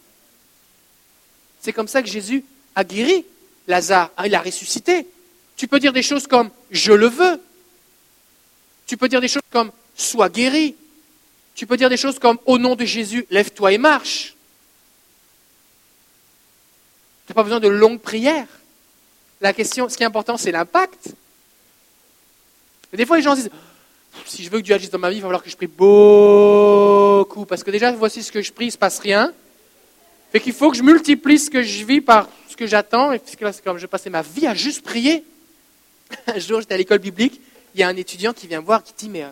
[1.62, 2.44] C'est comme ça que Jésus
[2.76, 3.26] a guéri
[3.70, 5.06] Lazare, hein, il a ressuscité.
[5.56, 7.40] Tu peux dire des choses comme je le veux.
[8.88, 10.76] Tu peux dire des choses comme sois guéri.
[11.60, 14.34] Tu peux dire des choses comme au nom de Jésus, lève-toi et marche.
[17.28, 18.48] Tu n'as pas besoin de longues prières.
[19.42, 21.10] La question, ce qui est important, c'est l'impact.
[22.94, 23.50] Des fois, les gens disent
[24.26, 25.68] si je veux que Dieu agisse dans ma vie, il va falloir que je prie
[25.68, 27.44] beaucoup.
[27.46, 29.34] Parce que déjà, voici ce que je prie, il ne se passe rien.
[30.32, 33.42] Fait qu'il faut que je multiplie ce que je vis par que j'attends, et puisque
[33.42, 35.24] là, c'est comme je passais ma vie à juste prier.
[36.28, 37.40] Un jour, j'étais à l'école biblique,
[37.74, 39.30] il y a un étudiant qui vient me voir, qui dit, mais euh,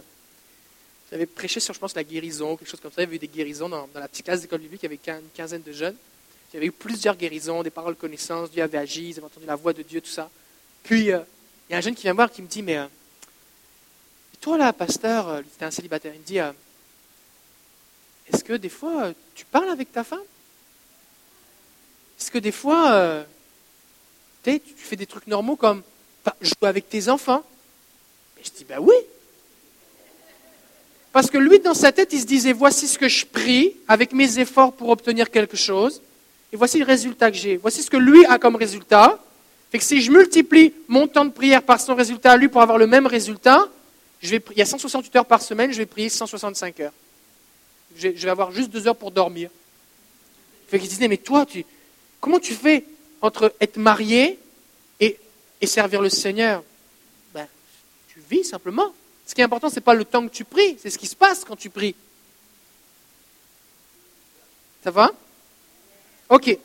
[1.12, 3.02] j'avais prêché sur, je pense, la guérison, quelque chose comme ça.
[3.02, 5.20] Il y avait eu des guérisons dans, la petite classe d'école biblique, il y avait
[5.20, 5.96] une quinzaine de jeunes.
[6.52, 9.46] Il y avait eu plusieurs guérisons, des paroles connaissances, Dieu avait agi, ils avaient entendu
[9.46, 10.30] la voix de Dieu, tout ça.
[10.84, 11.20] Puis, euh,
[11.68, 12.88] il y a un jeune qui vient me voir, qui me dit, mais euh,
[14.42, 16.38] toi là, pasteur, c'était un célibataire, il me dit,
[18.32, 20.20] est-ce que des fois, tu parles avec ta femme?
[22.20, 23.24] Est-ce que des fois, euh,
[24.44, 25.84] tu fais des trucs normaux comme
[26.42, 27.44] jouer avec tes enfants?
[28.44, 28.96] Je dis, ben oui.
[31.18, 34.14] Parce que lui, dans sa tête, il se disait, voici ce que je prie avec
[34.14, 36.00] mes efforts pour obtenir quelque chose,
[36.54, 37.58] et voici le résultat que j'ai.
[37.58, 39.20] Voici ce que lui a comme résultat.
[39.72, 42.62] Fait que si je multiplie mon temps de prière par son résultat à lui pour
[42.62, 43.68] avoir le même résultat,
[44.22, 46.94] je vais, il y a 168 heures par semaine, je vais prier 165 heures.
[47.96, 49.50] Je vais avoir juste deux heures pour dormir.
[50.68, 51.48] Fait qu'il disait, mais toi,
[52.22, 52.86] Comment tu fais
[53.24, 54.38] entre être marié
[55.00, 55.18] et,
[55.64, 56.64] servir le Seigneur?
[57.34, 57.48] Ben,
[58.08, 58.94] Tu vis simplement.
[59.28, 61.06] Ce qui est important, ce n'est pas le temps que tu pries, c'est ce qui
[61.06, 61.96] se passe quand tu pries.
[64.84, 65.12] Ça va?
[66.30, 66.58] Ok.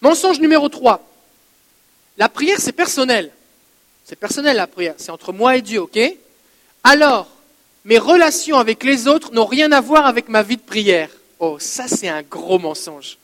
[0.00, 1.00] Mensonge numéro 3.
[2.18, 3.30] La prière, c'est personnel.
[4.04, 5.98] C'est personnel la prière, c'est entre moi et Dieu, ok?
[6.82, 7.28] Alors,
[7.84, 11.08] mes relations avec les autres n'ont rien à voir avec ma vie de prière.
[11.38, 13.16] Oh, ça c'est un gros mensonge.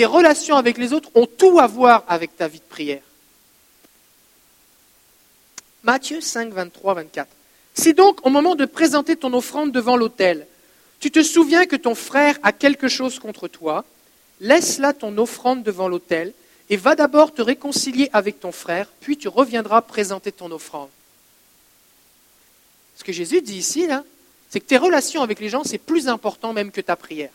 [0.00, 3.02] Tes relations avec les autres ont tout à voir avec ta vie de prière.
[5.82, 7.28] Matthieu 5, 23, 24.
[7.74, 10.46] Si donc, au moment de présenter ton offrande devant l'autel,
[11.00, 13.84] tu te souviens que ton frère a quelque chose contre toi,
[14.40, 16.32] laisse là ton offrande devant l'autel
[16.70, 20.88] et va d'abord te réconcilier avec ton frère, puis tu reviendras présenter ton offrande.
[22.96, 24.02] Ce que Jésus dit ici, là,
[24.48, 27.32] c'est que tes relations avec les gens, c'est plus important même que ta prière.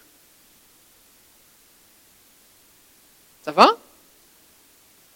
[3.45, 3.77] Ça va?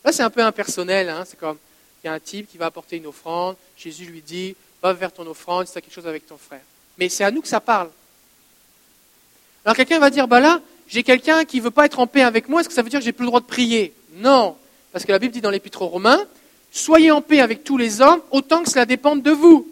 [0.06, 1.10] Là, c'est un peu impersonnel.
[1.10, 1.24] Hein.
[1.28, 1.58] C'est comme,
[2.04, 3.56] il y a un type qui va apporter une offrande.
[3.76, 6.62] Jésus lui dit, va vers ton offrande si tu as quelque chose avec ton frère.
[7.00, 7.90] Mais c'est à nous que ça parle.
[9.66, 12.22] Alors quelqu'un va dire, bah là, j'ai quelqu'un qui ne veut pas être en paix
[12.22, 13.94] avec moi, est-ce que ça veut dire que j'ai plus le droit de prier?
[14.14, 14.56] Non,
[14.92, 16.24] parce que la Bible dit dans l'Épître aux Romains,
[16.72, 19.68] soyez en paix avec tous les hommes, autant que cela dépende de vous.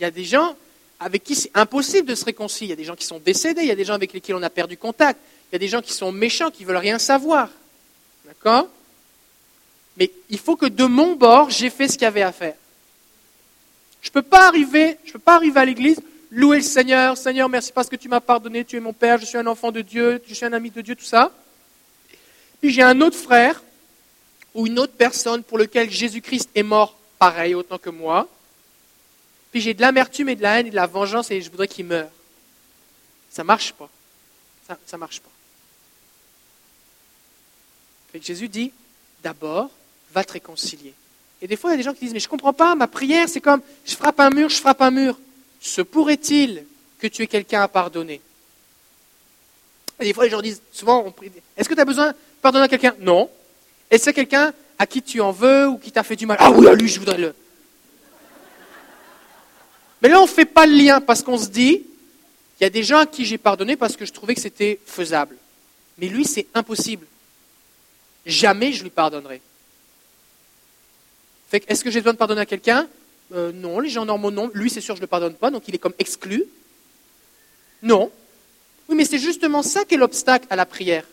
[0.00, 0.56] Il y a des gens
[0.98, 2.68] avec qui c'est impossible de se réconcilier.
[2.68, 4.34] Il y a des gens qui sont décédés, il y a des gens avec lesquels
[4.34, 6.98] on a perdu contact, il y a des gens qui sont méchants, qui veulent rien
[6.98, 7.48] savoir.
[8.24, 8.68] D'accord?
[9.96, 12.54] Mais il faut que de mon bord, j'ai fait ce qu'il y avait à faire.
[14.02, 17.72] Je ne peux pas arriver, peux pas arriver à l'église, louer le Seigneur, Seigneur, merci
[17.72, 20.22] parce que tu m'as pardonné, tu es mon Père, je suis un enfant de Dieu,
[20.28, 21.32] je suis un ami de Dieu, tout ça.
[22.60, 23.62] Puis j'ai un autre frère
[24.54, 28.28] ou une autre personne pour lequel Jésus-Christ est mort pareil, autant que moi.
[29.50, 31.68] Puis j'ai de l'amertume et de la haine et de la vengeance et je voudrais
[31.68, 32.10] qu'il meure.
[33.30, 33.88] Ça ne marche pas.
[34.66, 35.30] Ça ne marche pas.
[38.22, 38.72] Jésus dit,
[39.22, 39.70] d'abord,
[40.12, 40.94] va te réconcilier.
[41.42, 42.74] Et des fois, il y a des gens qui disent, mais je ne comprends pas,
[42.74, 45.18] ma prière, c'est comme, je frappe un mur, je frappe un mur.
[45.60, 46.64] Se pourrait-il
[46.98, 48.20] que tu aies quelqu'un à pardonner?
[50.00, 51.14] Et des fois, les gens disent, souvent,
[51.56, 52.94] est-ce que tu as besoin de pardonner à quelqu'un?
[53.00, 53.30] Non.
[53.90, 56.36] Est-ce que quelqu'un à qui tu en veux ou qui t'a fait du mal?
[56.40, 57.34] Ah oui, à lui, je voudrais le.
[60.02, 61.82] Mais là, on ne fait pas le lien parce qu'on se dit,
[62.60, 64.78] il y a des gens à qui j'ai pardonné parce que je trouvais que c'était
[64.86, 65.36] faisable.
[65.98, 67.06] Mais lui, c'est impossible.
[68.26, 69.40] Jamais je lui pardonnerai.
[71.52, 72.88] Est-ce que j'ai besoin de pardonner à quelqu'un?
[73.32, 74.50] Euh, Non, les gens normaux, non.
[74.52, 76.44] Lui, c'est sûr, je ne le pardonne pas, donc il est comme exclu.
[77.82, 78.10] Non.
[78.88, 81.04] Oui, mais c'est justement ça qui est l'obstacle à la prière.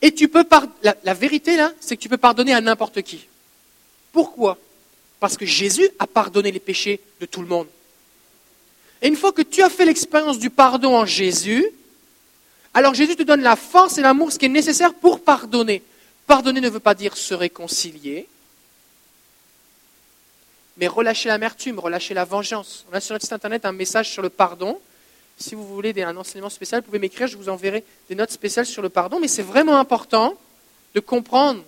[0.00, 0.44] Et tu peux
[0.82, 3.26] la vérité là, c'est que tu peux pardonner à n'importe qui.
[4.12, 4.56] Pourquoi?
[5.20, 7.66] Parce que Jésus a pardonné les péchés de tout le monde.
[9.02, 11.66] Et une fois que tu as fait l'expérience du pardon en Jésus,
[12.78, 15.82] alors Jésus te donne la force et l'amour, ce qui est nécessaire pour pardonner.
[16.28, 18.28] Pardonner ne veut pas dire se réconcilier,
[20.76, 22.86] mais relâcher l'amertume, relâcher la vengeance.
[22.88, 24.78] On a sur notre site internet un message sur le pardon.
[25.38, 28.64] Si vous voulez un enseignement spécial, vous pouvez m'écrire, je vous enverrai des notes spéciales
[28.64, 29.18] sur le pardon.
[29.18, 30.36] Mais c'est vraiment important
[30.94, 31.64] de comprendre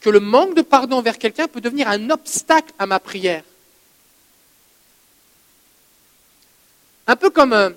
[0.00, 3.44] que le manque de pardon envers quelqu'un peut devenir un obstacle à ma prière.
[7.06, 7.72] Un peu comme un,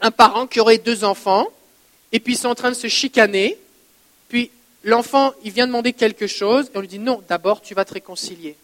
[0.00, 1.46] un parent qui aurait deux enfants,
[2.12, 3.58] et puis ils sont en train de se chicaner,
[4.28, 4.50] puis
[4.84, 7.94] l'enfant, il vient demander quelque chose, et on lui dit non, d'abord tu vas te
[7.94, 8.56] réconcilier.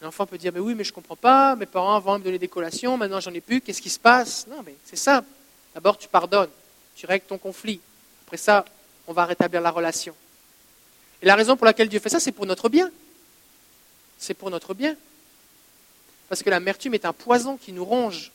[0.00, 2.38] L'enfant peut dire, mais oui, mais je ne comprends pas, mes parents avant me donner
[2.38, 4.46] des collations, maintenant j'en ai plus, qu'est-ce qui se passe?
[4.48, 5.28] Non, mais c'est simple.
[5.74, 6.50] D'abord tu pardonnes,
[6.96, 7.80] tu règles ton conflit.
[8.26, 8.64] Après ça,
[9.06, 10.14] on va rétablir la relation.
[11.20, 12.90] Et la raison pour laquelle Dieu fait ça, c'est pour notre bien.
[14.18, 14.96] C'est pour notre bien.
[16.28, 18.30] Parce que l'amertume est un poison qui nous ronge.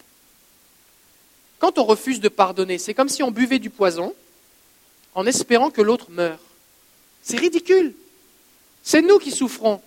[1.64, 4.14] Quand on refuse de pardonner, c'est comme si on buvait du poison
[5.16, 6.40] en espérant que l'autre meure.
[7.22, 7.96] C'est ridicule.
[8.84, 9.82] C'est nous qui souffrons.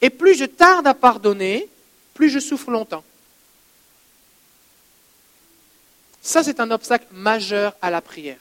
[0.00, 1.68] Et plus je tarde à pardonner,
[2.14, 3.02] plus je souffre longtemps.
[6.22, 8.38] Ça, c'est un obstacle majeur à la prière.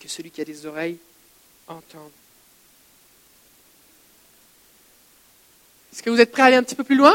[0.00, 0.98] Que celui qui a des oreilles
[1.66, 2.12] entende.
[5.94, 7.14] Est-ce que vous êtes prêts à aller un petit peu plus loin?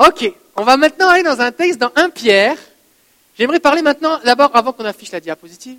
[0.00, 2.56] Ok, on va maintenant aller dans un texte dans 1 Pierre.
[3.38, 5.76] J'aimerais parler maintenant, d'abord, avant qu'on affiche la diapositive.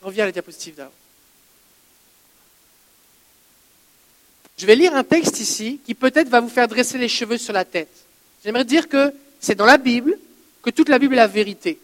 [0.00, 0.92] Reviens à la diapositive d'abord.
[4.56, 7.52] Je vais lire un texte ici qui peut-être va vous faire dresser les cheveux sur
[7.52, 7.90] la tête.
[8.44, 10.16] J'aimerais dire que c'est dans la Bible
[10.62, 11.80] que toute la Bible est la vérité.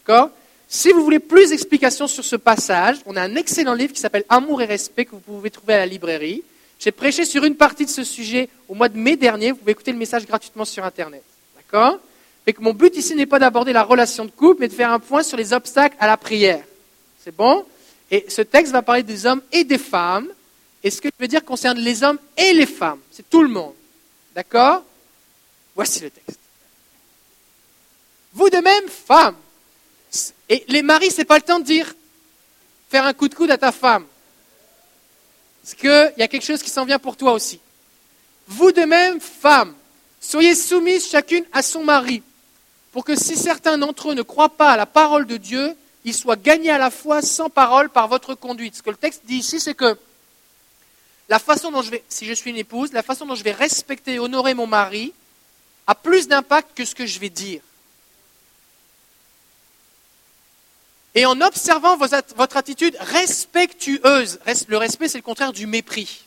[0.00, 0.30] D'accord?
[0.68, 4.24] Si vous voulez plus d'explications sur ce passage, on a un excellent livre qui s'appelle
[4.28, 6.42] Amour et respect que vous pouvez trouver à la librairie.
[6.84, 9.52] J'ai prêché sur une partie de ce sujet au mois de mai dernier.
[9.52, 11.22] Vous pouvez écouter le message gratuitement sur Internet.
[11.56, 11.98] D'accord
[12.44, 14.98] que mon but ici n'est pas d'aborder la relation de couple, mais de faire un
[14.98, 16.62] point sur les obstacles à la prière.
[17.24, 17.64] C'est bon
[18.10, 20.28] Et ce texte va parler des hommes et des femmes.
[20.82, 23.00] Et ce que je veux dire concerne les hommes et les femmes.
[23.10, 23.72] C'est tout le monde.
[24.34, 24.82] D'accord
[25.74, 26.38] Voici le texte.
[28.34, 29.36] Vous de même, femmes.
[30.50, 31.94] Et les maris, ce n'est pas le temps de dire
[32.90, 34.04] faire un coup de coude à ta femme.
[35.64, 37.58] Parce qu'il y a quelque chose qui s'en vient pour toi aussi.
[38.46, 39.74] Vous de même, femmes,
[40.20, 42.22] soyez soumises chacune à son mari,
[42.92, 46.12] pour que si certains d'entre eux ne croient pas à la parole de Dieu, ils
[46.12, 48.76] soient gagnés à la fois sans parole par votre conduite.
[48.76, 49.96] Ce que le texte dit ici, c'est que
[51.30, 53.52] la façon dont je vais, si je suis une épouse, la façon dont je vais
[53.52, 55.14] respecter et honorer mon mari
[55.86, 57.62] a plus d'impact que ce que je vais dire.
[61.14, 64.38] et en observant votre attitude respectueuse.
[64.68, 66.24] Le respect, c'est le contraire du mépris.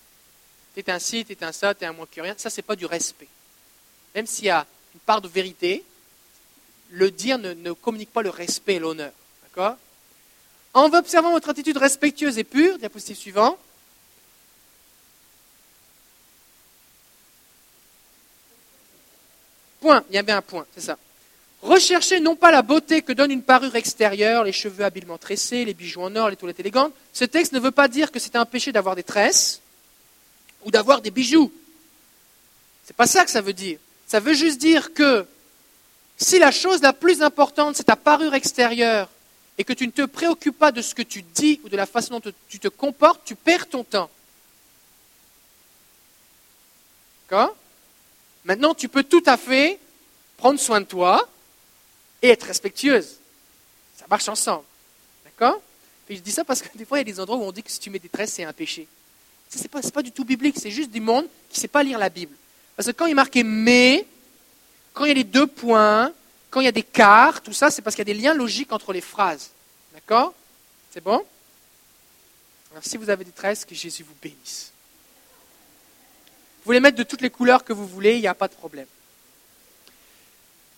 [0.76, 2.36] T'es un ci, t'es un ça, t'es un moins que rien.
[2.38, 3.28] Ça, c'est pas du respect.
[4.16, 5.84] Même s'il y a une part de vérité,
[6.92, 9.12] le dire ne, ne communique pas le respect et l'honneur.
[9.44, 9.76] D'accord?
[10.74, 13.58] En observant votre attitude respectueuse et pure, diapositive suivante,
[19.80, 20.98] Point, il y a bien un point, c'est ça.
[21.62, 25.74] Recherchez non pas la beauté que donne une parure extérieure, les cheveux habilement tressés, les
[25.74, 26.94] bijoux en or, les toilettes élégantes.
[27.14, 29.62] Ce texte ne veut pas dire que c'est un péché d'avoir des tresses
[30.64, 31.52] ou d'avoir des bijoux.
[32.86, 33.80] C'est pas ça que ça veut dire.
[34.06, 35.26] Ça veut juste dire que
[36.18, 39.10] si la chose la plus importante, c'est ta parure extérieure,
[39.58, 41.86] et que tu ne te préoccupes pas de ce que tu dis ou de la
[41.86, 44.10] façon dont tu te comportes, tu perds ton temps.
[47.24, 47.56] D'accord?
[48.46, 49.80] Maintenant, tu peux tout à fait
[50.38, 51.28] prendre soin de toi
[52.22, 53.18] et être respectueuse.
[53.98, 54.64] Ça marche ensemble.
[55.26, 55.62] D'accord?
[56.10, 57.64] Je dis ça parce que des fois, il y a des endroits où on dit
[57.64, 58.88] que si tu mets des tresses, c'est un péché.
[59.50, 61.84] Ce n'est pas, pas, du tout biblique, c'est juste du monde qui ne sait pas
[61.84, 62.36] lire la Bible.
[62.76, 64.06] Parce que quand il est marqué mais,
[64.94, 66.12] quand il y a les deux points,
[66.50, 68.34] quand il y a des quarts, tout ça, c'est parce qu'il y a des liens
[68.34, 69.52] logiques entre les phrases.
[69.94, 70.34] D'accord?
[70.92, 71.24] C'est bon?
[72.72, 74.72] Alors, si vous avez des tresses, que Jésus vous bénisse.
[76.64, 78.54] Vous les mettre de toutes les couleurs que vous voulez, il n'y a pas de
[78.54, 78.88] problème.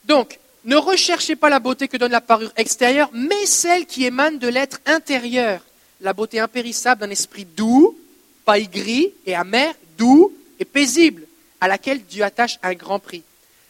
[0.05, 4.39] Donc, ne recherchez pas la beauté que donne la parure extérieure, mais celle qui émane
[4.39, 5.61] de l'être intérieur.
[6.01, 7.97] La beauté impérissable d'un esprit doux,
[8.45, 11.23] pas aigri et amer, doux et paisible,
[11.61, 13.23] à laquelle Dieu attache un grand prix.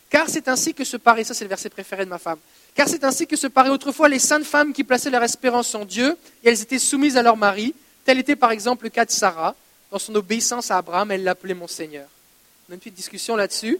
[0.09, 2.39] Car c'est ainsi que se paraît, ça c'est le verset préféré de ma femme,
[2.73, 5.85] car c'est ainsi que se paraît autrefois les saintes femmes qui plaçaient leur espérance en
[5.85, 7.75] Dieu, et elles étaient soumises à leur mari,
[8.05, 9.55] tel était par exemple le cas de Sarah,
[9.91, 12.07] dans son obéissance à Abraham, elle l'appelait mon Seigneur.
[12.67, 13.79] On a une petite discussion là-dessus.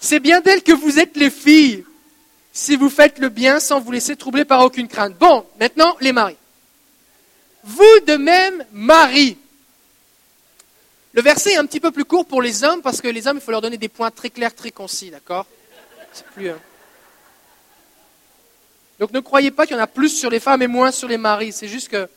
[0.00, 1.84] C'est bien d'elle que vous êtes les filles,
[2.52, 5.14] si vous faites le bien sans vous laisser troubler par aucune crainte.
[5.18, 6.36] Bon, maintenant, les maris.
[7.62, 9.36] Vous de même, maris.
[11.12, 13.36] Le verset est un petit peu plus court pour les hommes parce que les hommes,
[13.36, 15.46] il faut leur donner des points très clairs, très concis, d'accord?
[16.12, 16.48] C'est plus.
[16.48, 16.58] Hein.
[18.98, 21.08] Donc ne croyez pas qu'il y en a plus sur les femmes et moins sur
[21.08, 21.52] les maris.
[21.52, 22.08] C'est juste que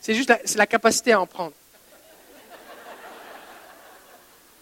[0.00, 1.52] c'est juste la, la capacité à en prendre.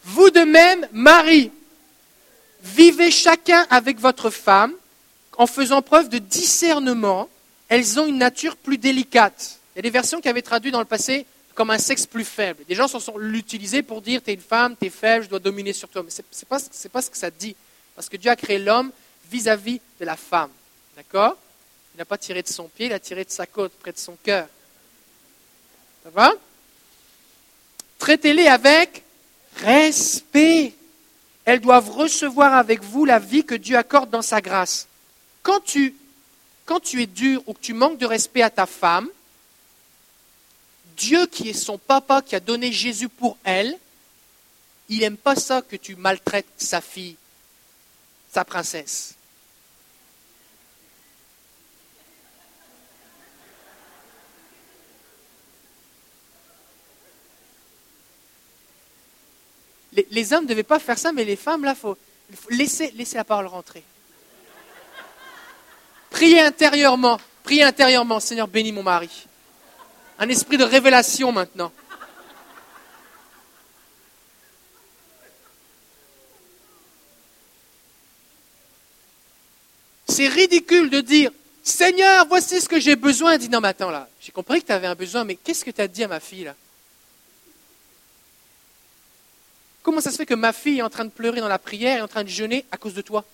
[0.04, 1.50] Vous de même, Marie,
[2.62, 4.72] vivez chacun avec votre femme
[5.36, 7.28] en faisant preuve de discernement.
[7.68, 9.58] Elles ont une nature plus délicate.
[9.74, 12.24] Il y a des versions qui avaient traduit dans le passé comme un sexe plus
[12.24, 12.64] faible.
[12.68, 15.30] Des gens s'en sont l'utiliser pour dire tu es une femme, tu es faible, je
[15.30, 16.02] dois dominer sur toi.
[16.02, 16.60] Mais ce n'est pas,
[16.92, 17.56] pas, ce que ça dit.
[17.94, 18.92] Parce que Dieu a créé l'homme
[19.30, 20.50] vis-à-vis de la femme.
[20.96, 21.36] D'accord?
[21.94, 23.98] Il n'a pas tiré de son pied, il a tiré de sa côte, près de
[23.98, 24.46] son cœur.
[26.04, 26.32] Ça va?
[27.98, 29.02] Traitez-les avec
[29.56, 30.74] respect.
[31.46, 34.86] Elles doivent recevoir avec vous la vie que Dieu accorde dans sa grâce.
[35.42, 35.94] Quand tu,
[37.00, 39.08] es dur ou que tu manques de respect à ta femme,
[40.96, 43.78] Dieu qui est son papa, qui a donné Jésus pour elle,
[44.88, 47.16] il n'aime pas ça que tu maltraites sa fille,
[48.32, 49.15] sa princesse.
[60.10, 61.96] Les, hommes ne devaient pas faire ça, mais les femmes, là, il faut,
[62.50, 63.82] laisser, la parole rentrer.
[66.10, 69.26] Priez intérieurement, priez intérieurement, Seigneur, bénis mon mari.
[70.18, 71.72] Un esprit de révélation maintenant.
[80.08, 81.30] C'est ridicule de dire
[81.62, 83.36] Seigneur, voici ce que j'ai besoin.
[83.36, 85.80] Dit non, mais là, j'ai compris que tu avais un besoin, mais qu'est-ce que tu
[85.80, 86.54] as dit à ma fille là?
[89.86, 91.98] Comment ça se fait que ma fille est en train de pleurer dans la prière
[91.98, 93.24] et en train de jeûner à cause de toi?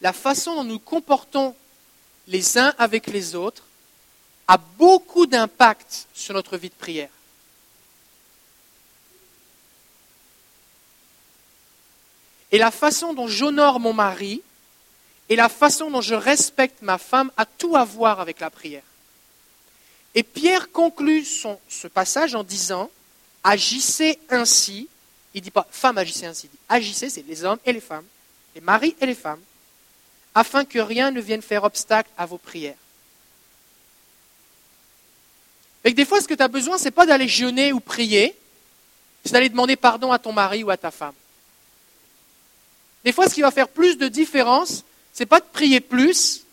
[0.00, 1.54] La façon dont nous comportons
[2.26, 3.62] les uns avec les autres
[4.48, 7.10] a beaucoup d'impact sur notre vie de prière.
[12.50, 14.42] Et la façon dont j'honore mon mari
[15.28, 18.82] et la façon dont je respecte ma femme a tout à voir avec la prière.
[20.14, 22.90] Et Pierre conclut son, ce passage en disant
[23.42, 24.88] Agissez ainsi.
[25.34, 26.46] Il ne dit pas femme agissez ainsi.
[26.46, 28.04] Il dit Agissez, c'est les hommes et les femmes,
[28.54, 29.40] les maris et les femmes,
[30.34, 32.76] afin que rien ne vienne faire obstacle à vos prières.
[35.84, 37.80] Et que des fois, ce que tu as besoin, ce n'est pas d'aller jeûner ou
[37.80, 38.34] prier,
[39.24, 41.14] c'est d'aller demander pardon à ton mari ou à ta femme.
[43.04, 44.84] Des fois, ce qui va faire plus de différence,
[45.20, 46.44] n'est pas de prier plus,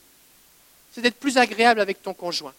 [0.94, 2.54] c'est d'être plus agréable avec ton conjoint.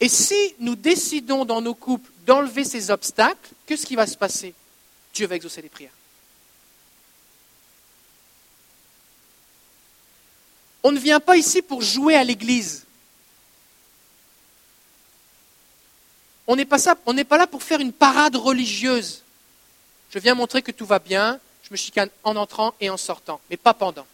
[0.00, 4.54] Et si nous décidons dans nos couples d'enlever ces obstacles, qu'est-ce qui va se passer?
[5.12, 5.92] Dieu va exaucer les prières.
[10.82, 12.86] On ne vient pas ici pour jouer à l'église.
[16.46, 19.22] On n'est pas, pas, là pour faire une parade religieuse.
[20.10, 21.38] Je viens montrer que tout va bien,
[21.70, 24.06] je me chicane en entrant et en sortant, mais pas pendant.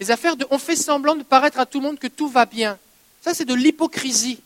[0.00, 2.46] Les affaires de on fait semblant de paraître à tout le monde que tout va
[2.46, 2.78] bien.
[3.20, 4.40] Ça, c'est de l'hypocrisie.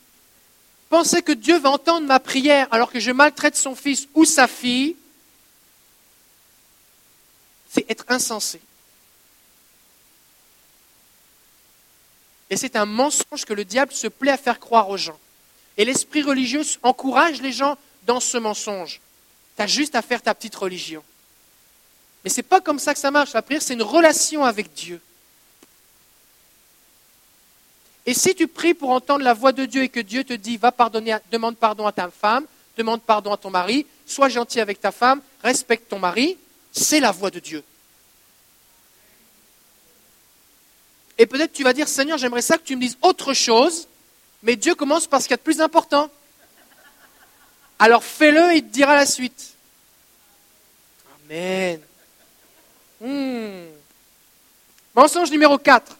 [0.88, 4.48] Penser que Dieu va entendre ma prière alors que je maltraite son fils ou sa
[4.48, 4.96] fille,
[7.70, 8.60] c'est être insensé.
[12.50, 15.18] Et c'est un mensonge que le diable se plaît à faire croire aux gens.
[15.76, 19.00] Et l'esprit religieux encourage les gens dans ce mensonge.
[19.58, 21.02] Tu as juste à faire ta petite religion.
[22.22, 23.32] Mais ce n'est pas comme ça que ça marche.
[23.32, 25.00] La prière, c'est une relation avec Dieu.
[28.06, 30.58] Et si tu pries pour entendre la voix de Dieu et que Dieu te dit,
[30.58, 32.46] va pardonner, demande pardon à ta femme,
[32.76, 36.38] demande pardon à ton mari, sois gentil avec ta femme, respecte ton mari,
[36.70, 37.64] c'est la voix de Dieu.
[41.18, 43.88] Et peut-être tu vas dire, Seigneur, j'aimerais ça que tu me dises autre chose,
[44.44, 46.08] mais Dieu commence par ce qu'il y a de plus important.
[47.78, 49.54] Alors fais-le et il te dira la suite.
[51.24, 51.80] Amen.
[53.00, 53.66] Hmm.
[54.94, 55.96] Mensonge numéro 4.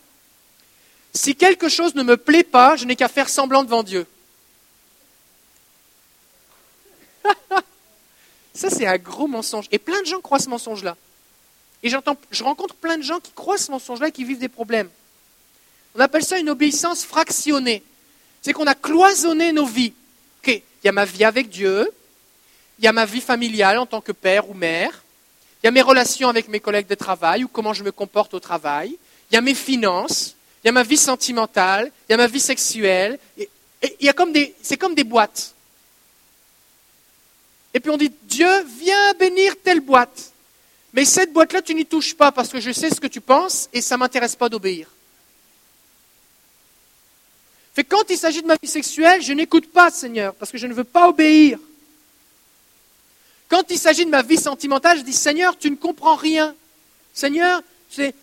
[1.14, 4.07] Si quelque chose ne me plaît pas, je n'ai qu'à faire semblant devant Dieu.
[8.55, 9.66] Ça, c'est un gros mensonge.
[9.70, 10.97] Et plein de gens croient ce mensonge-là.
[11.85, 14.91] Et je rencontre plein de gens qui croient ce mensonge-là et qui vivent des problèmes.
[15.95, 17.85] On appelle ça une obéissance fractionnée.
[18.43, 19.93] C'est qu'on a cloisonné nos vies.
[20.83, 21.91] Il y a ma vie avec Dieu,
[22.79, 25.03] il y a ma vie familiale en tant que père ou mère,
[25.62, 28.35] il y a mes relations avec mes collègues de travail ou comment je me comporte
[28.35, 28.97] au travail,
[29.31, 32.26] il y a mes finances, il y a ma vie sentimentale, il y a ma
[32.26, 33.18] vie sexuelle.
[34.62, 35.55] C'est comme des boîtes.
[37.74, 38.49] Et puis on dit, Dieu,
[38.81, 40.33] viens bénir telle boîte.
[40.93, 43.68] Mais cette boîte-là, tu n'y touches pas parce que je sais ce que tu penses
[43.72, 44.89] et ça ne m'intéresse pas d'obéir.
[47.79, 50.66] Fait quand il s'agit de ma vie sexuelle, je n'écoute pas, Seigneur, parce que je
[50.66, 51.61] ne veux pas obéir.
[53.49, 56.57] Quand il s'agit de ma vie sentimentale, je dis, Seigneur, tu ne comprends rien.
[57.14, 57.62] Seigneur,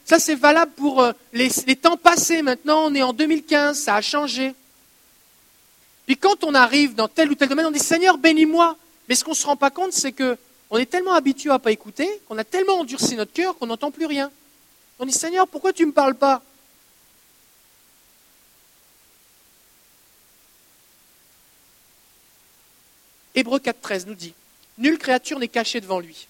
[0.03, 2.41] ça c'est valable pour euh, les, temps passés.
[2.41, 4.53] Maintenant, on est en 2015, ça a changé.
[6.05, 8.75] Puis quand on arrive dans tel ou tel domaine, on dit Seigneur, bénis-moi.
[9.07, 11.59] Mais ce qu'on ne se rend pas compte, c'est qu'on est tellement habitué à ne
[11.59, 14.29] pas écouter, qu'on a tellement endurci notre cœur qu'on n'entend plus rien.
[14.99, 16.43] On dit Seigneur, pourquoi tu ne me parles pas?
[23.35, 24.33] Hébreu 4.13 nous dit
[24.77, 26.27] Nulle créature n'est cachée devant lui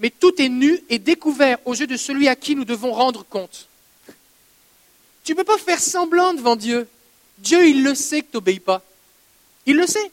[0.00, 3.22] mais tout est nu et découvert aux yeux de celui à qui nous devons rendre
[3.22, 3.68] compte.
[5.22, 6.88] Tu ne peux pas faire semblant devant Dieu.
[7.38, 8.82] Dieu, il le sait que tu n'obéis pas.
[9.66, 10.10] Il le sait.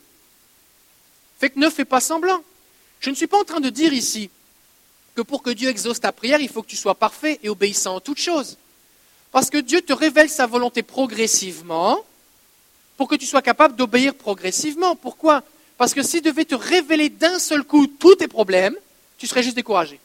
[1.39, 2.43] Fait que ne fais pas semblant.
[2.99, 4.29] Je ne suis pas en train de dire ici
[5.15, 7.95] que pour que Dieu exauce ta prière, il faut que tu sois parfait et obéissant
[7.95, 8.57] en toutes choses.
[9.31, 12.03] Parce que Dieu te révèle sa volonté progressivement
[12.97, 14.97] pour que tu sois capable d'obéir progressivement.
[14.97, 15.43] Pourquoi?
[15.77, 18.75] Parce que s'il devait te révéler d'un seul coup tous tes problèmes,
[19.17, 19.99] tu serais juste découragé.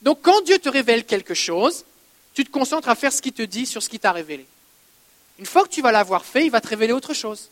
[0.00, 1.84] Donc quand Dieu te révèle quelque chose,
[2.34, 4.46] tu te concentres à faire ce qu'il te dit sur ce qu'il t'a révélé.
[5.38, 7.48] Une fois que tu vas l'avoir fait, il va te révéler autre chose.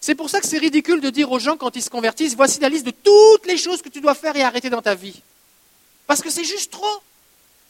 [0.00, 2.60] C'est pour ça que c'est ridicule de dire aux gens quand ils se convertissent, voici
[2.60, 5.20] la liste de toutes les choses que tu dois faire et arrêter dans ta vie.
[6.06, 7.02] Parce que c'est juste trop.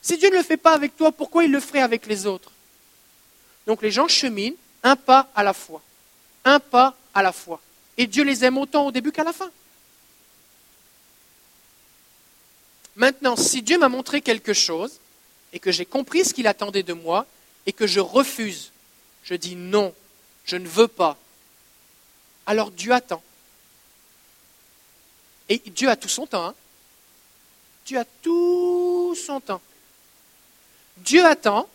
[0.03, 2.51] Si Dieu ne le fait pas avec toi, pourquoi il le ferait avec les autres?
[3.67, 5.83] Donc les gens cheminent un pas à la fois.
[6.49, 7.61] Un pas à la fois.
[7.99, 9.51] Et Dieu les aime autant au début qu'à la fin.
[12.97, 14.99] Maintenant, si Dieu m'a montré quelque chose
[15.53, 17.27] et que j'ai compris ce qu'il attendait de moi
[17.67, 18.73] et que je refuse,
[19.25, 19.95] je dis non,
[20.47, 21.19] je ne veux pas,
[22.47, 23.23] alors Dieu attend.
[25.51, 26.47] Et Dieu a tout son temps.
[26.47, 26.55] Hein.
[27.85, 29.61] Dieu a tout son temps.
[30.97, 31.69] Dieu attend,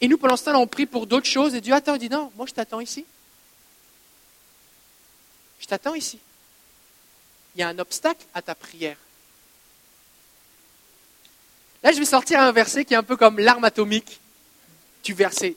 [0.00, 2.08] et nous, pendant ce temps-là, on prie pour d'autres choses, et Dieu attend, il dit
[2.08, 3.04] non, moi je t'attends ici.
[5.60, 6.18] Je t'attends ici.
[7.54, 8.96] Il y a un obstacle à ta prière.
[11.82, 14.20] Là, je vais sortir un verset qui est un peu comme l'arme atomique
[15.04, 15.56] du verset.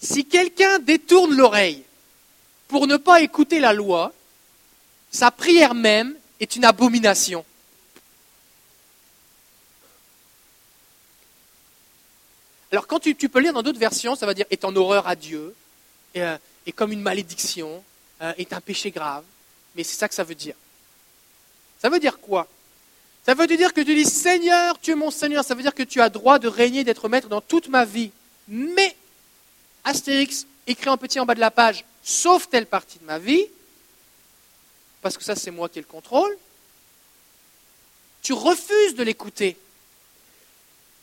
[0.00, 1.84] Si quelqu'un détourne l'oreille
[2.68, 4.12] pour ne pas écouter la loi,
[5.10, 7.44] sa prière même est une abomination.
[12.70, 15.16] Alors quand tu, peux lire dans d'autres versions, ça va dire est en horreur à
[15.16, 15.54] Dieu,
[16.16, 16.36] euh,
[16.72, 17.82] comme une malédiction,
[18.20, 19.24] euh, est un péché grave.
[19.74, 20.54] Mais c'est ça que ça veut dire.
[21.80, 22.48] Ça veut dire quoi?
[23.24, 25.44] Ça veut dire que tu dis Seigneur, tu es mon Seigneur.
[25.44, 28.10] Ça veut dire que tu as droit de régner, d'être maître dans toute ma vie.
[28.48, 28.96] Mais,
[29.84, 33.44] Astérix, écrit en petit en bas de la page, sauf telle partie de ma vie,
[35.02, 36.36] parce que ça c'est moi qui ai le contrôle,
[38.22, 39.56] tu refuses de l'écouter.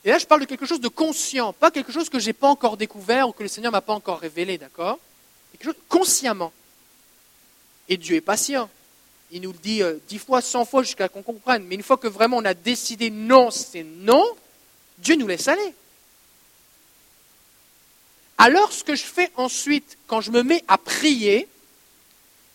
[0.03, 2.33] Et là, je parle de quelque chose de conscient, pas quelque chose que je n'ai
[2.33, 4.99] pas encore découvert ou que le Seigneur ne m'a pas encore révélé, d'accord?
[5.57, 6.51] Quelque chose consciemment.
[7.87, 8.69] Et Dieu est patient.
[9.31, 11.63] Il nous le dit euh, dix fois, cent fois jusqu'à qu'on comprenne.
[11.65, 14.23] Mais une fois que vraiment on a décidé non, c'est non,
[14.97, 15.73] Dieu nous laisse aller.
[18.37, 21.47] Alors ce que je fais ensuite, quand je me mets à prier,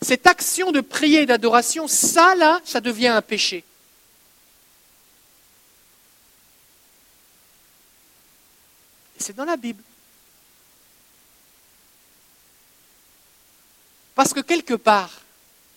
[0.01, 3.63] cette action de prier et d'adoration, ça là, ça devient un péché.
[9.17, 9.83] C'est dans la Bible.
[14.15, 15.21] Parce que quelque part,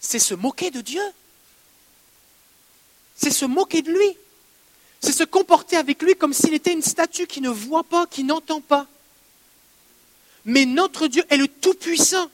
[0.00, 1.02] c'est se moquer de Dieu.
[3.16, 4.16] C'est se moquer de lui.
[5.00, 8.24] C'est se comporter avec lui comme s'il était une statue qui ne voit pas, qui
[8.24, 8.86] n'entend pas.
[10.44, 12.30] Mais notre Dieu est le Tout-Puissant.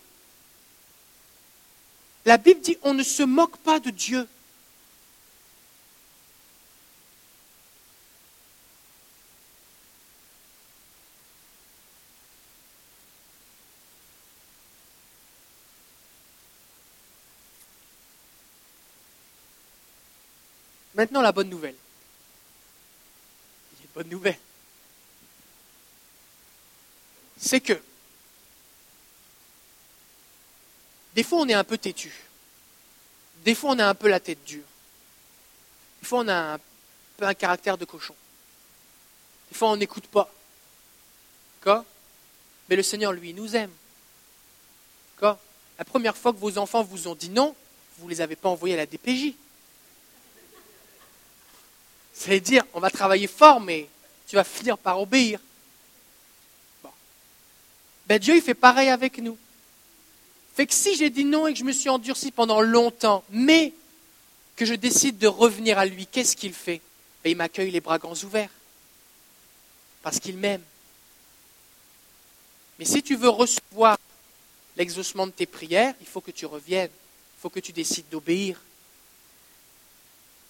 [2.25, 4.27] La Bible dit on ne se moque pas de Dieu.
[21.01, 21.77] Maintenant, la bonne nouvelle.
[23.73, 24.39] Il y a une bonne nouvelle.
[27.39, 27.81] C'est que
[31.15, 32.13] des fois, on est un peu têtu.
[33.47, 34.67] Des fois, on a un peu la tête dure.
[36.03, 36.59] Des fois, on a un
[37.17, 38.15] peu un caractère de cochon.
[39.51, 40.31] Des fois, on n'écoute pas.
[41.63, 41.83] Quoi
[42.69, 43.73] Mais le Seigneur, lui, nous aime.
[45.17, 45.41] Quoi
[45.79, 47.57] La première fois que vos enfants vous ont dit non,
[47.97, 49.33] vous ne les avez pas envoyés à la DPJ.
[52.21, 53.89] C'est dire, on va travailler fort, mais
[54.27, 55.41] tu vas finir par obéir.
[56.83, 56.91] Bon.
[58.07, 59.39] Ben, Dieu, il fait pareil avec nous.
[60.55, 63.73] Fait que si j'ai dit non et que je me suis endurci pendant longtemps, mais
[64.55, 66.83] que je décide de revenir à lui, qu'est-ce qu'il fait?
[67.25, 68.51] Ben, Il m'accueille les bras grands ouverts.
[70.03, 70.63] Parce qu'il m'aime.
[72.79, 73.97] Mais si tu veux recevoir
[74.77, 76.91] l'exaucement de tes prières, il faut que tu reviennes.
[76.91, 78.61] Il faut que tu décides d'obéir.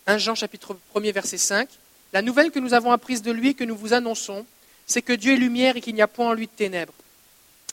[0.07, 1.69] 1 Jean chapitre 1 verset 5.
[2.13, 4.45] La nouvelle que nous avons apprise de lui que nous vous annonçons,
[4.87, 6.93] c'est que Dieu est lumière et qu'il n'y a point en lui de ténèbres.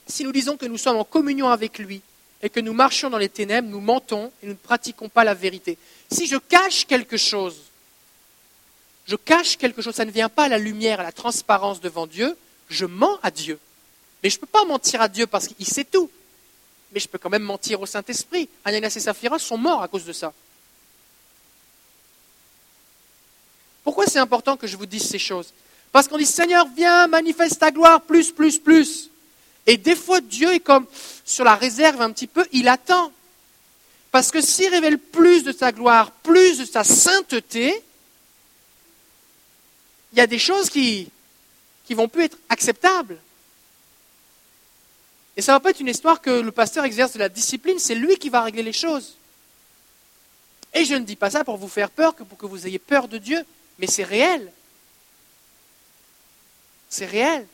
[0.07, 2.01] Si nous disons que nous sommes en communion avec lui
[2.41, 5.34] et que nous marchions dans les ténèbres, nous mentons et nous ne pratiquons pas la
[5.34, 5.78] vérité.
[6.11, 7.57] Si je cache quelque chose,
[9.07, 12.05] je cache quelque chose, ça ne vient pas à la lumière, à la transparence devant
[12.05, 12.38] Dieu,
[12.69, 13.59] je mens à Dieu.
[14.21, 16.09] Mais je ne peux pas mentir à Dieu parce qu'il sait tout.
[16.91, 18.49] Mais je peux quand même mentir au Saint-Esprit.
[18.63, 20.34] Ananas et Saphira sont morts à cause de ça.
[23.88, 25.53] Pourquoi c'est important que je vous dise ces choses
[25.93, 29.09] Parce qu'on dit Seigneur, viens, manifeste ta gloire, plus, plus, plus.
[29.65, 30.85] Et des fois, Dieu est comme
[31.23, 33.13] sur la réserve un petit peu, il attend.
[34.11, 37.81] Parce que s'il révèle plus de sa gloire, plus de sa sainteté,
[40.11, 41.09] il y a des choses qui
[41.85, 43.17] qui vont plus être acceptables.
[45.38, 47.79] Et ça ne va pas être une histoire que le pasteur exerce de la discipline,
[47.79, 49.15] c'est lui qui va régler les choses.
[50.73, 52.79] Et je ne dis pas ça pour vous faire peur, que pour que vous ayez
[52.79, 53.45] peur de Dieu,
[53.80, 54.51] mais c'est réel.
[56.89, 57.47] C'est réel.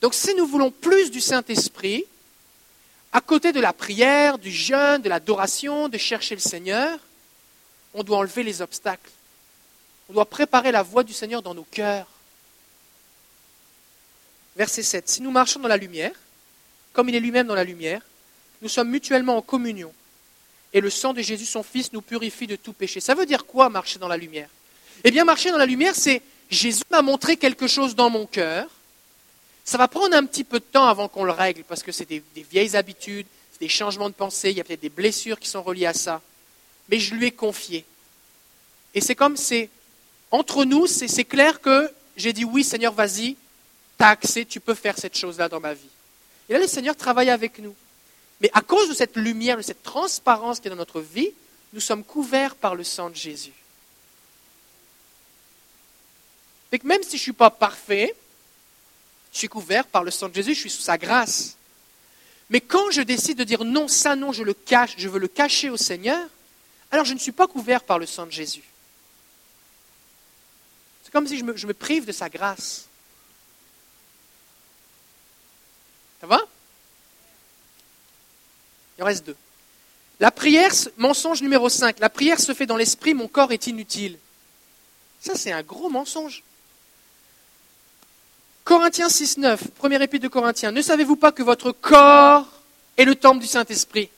[0.00, 2.04] Donc si nous voulons plus du Saint-Esprit,
[3.12, 6.98] à côté de la prière, du jeûne, de l'adoration, de chercher le Seigneur,
[7.94, 9.10] on doit enlever les obstacles.
[10.08, 12.06] On doit préparer la voie du Seigneur dans nos cœurs.
[14.54, 15.08] Verset 7.
[15.08, 16.14] Si nous marchons dans la lumière,
[16.92, 18.02] comme il est lui-même dans la lumière,
[18.62, 19.92] nous sommes mutuellement en communion
[20.76, 23.00] et le sang de Jésus, son Fils, nous purifie de tout péché.
[23.00, 24.50] Ça veut dire quoi marcher dans la lumière?
[25.04, 26.20] Eh bien, marcher dans la lumière, c'est
[26.50, 28.68] Jésus m'a montré quelque chose dans mon cœur.
[29.64, 32.04] Ça va prendre un petit peu de temps avant qu'on le règle, parce que c'est
[32.04, 35.48] des, vieilles habitudes, c'est des changements de pensée, il y a peut-être des blessures qui
[35.48, 36.20] sont reliées à ça.
[36.90, 37.86] Mais je lui ai confié.
[38.92, 39.70] Et c'est comme c'est
[40.30, 43.34] entre nous, c'est clair que j'ai dit oui, Seigneur, vas-y,
[43.96, 45.88] t'as accès, tu peux faire cette chose-là dans ma vie.
[46.50, 47.74] Et là, le Seigneur travaille avec nous.
[48.40, 51.30] Mais à cause de cette lumière, de cette transparence qui est dans notre vie,
[51.72, 53.52] nous sommes couverts par le sang de Jésus.
[56.84, 58.14] Même si je ne suis pas parfait,
[59.32, 61.56] je suis couvert par le sang de Jésus, je suis sous sa grâce.
[62.50, 65.28] Mais quand je décide de dire non, ça non, je le cache, je veux le
[65.28, 66.28] cacher au Seigneur,
[66.90, 68.62] alors je ne suis pas couvert par le sang de Jésus.
[71.02, 72.86] C'est comme si je me, je me prive de sa grâce.
[76.20, 76.40] Ça va?
[78.98, 79.36] Il en reste deux.
[80.18, 84.18] La prière, mensonge numéro 5, la prière se fait dans l'esprit, mon corps est inutile.
[85.20, 86.42] Ça, c'est un gros mensonge.
[88.64, 90.72] Corinthiens 6, 9, premier épître de Corinthiens.
[90.72, 92.48] Ne savez-vous pas que votre corps
[92.96, 94.08] est le temple du Saint-Esprit?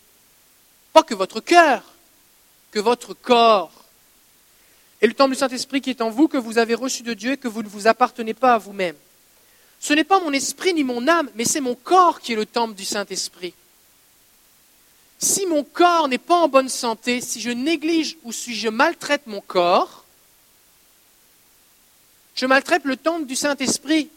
[0.93, 1.83] Pas que votre cœur,
[2.70, 3.72] que votre corps.
[5.01, 7.33] Et le temple du Saint-Esprit qui est en vous, que vous avez reçu de Dieu
[7.33, 8.97] et que vous ne vous appartenez pas à vous-même.
[9.81, 12.47] Ce n'est pas mon esprit ni mon âme, mais c'est mon corps qui est le
[12.47, 13.55] temple du Saint-Esprit.
[15.19, 19.27] Si mon corps n'est pas en bonne santé, si je néglige ou si je maltraite
[19.27, 20.05] mon corps,
[22.37, 24.09] je maltraite le temple du Saint-Esprit.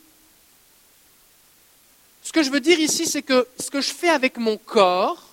[2.22, 5.28] Ce que je veux dire ici, c'est que ce que je fais avec mon corps,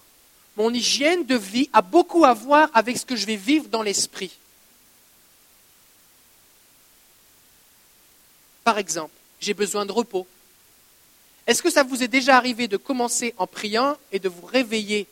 [0.57, 3.83] mon hygiène de vie, a beaucoup à voir avec ce que je vais vivre dans
[3.83, 4.33] l'esprit.
[8.65, 10.27] Par exemple, j'ai besoin de repos.
[11.47, 15.07] Est-ce que ça vous est déjà arrivé de commencer en priant et de vous réveiller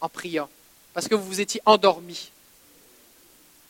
[0.00, 0.48] en priant
[0.92, 2.30] parce que vous vous étiez endormi,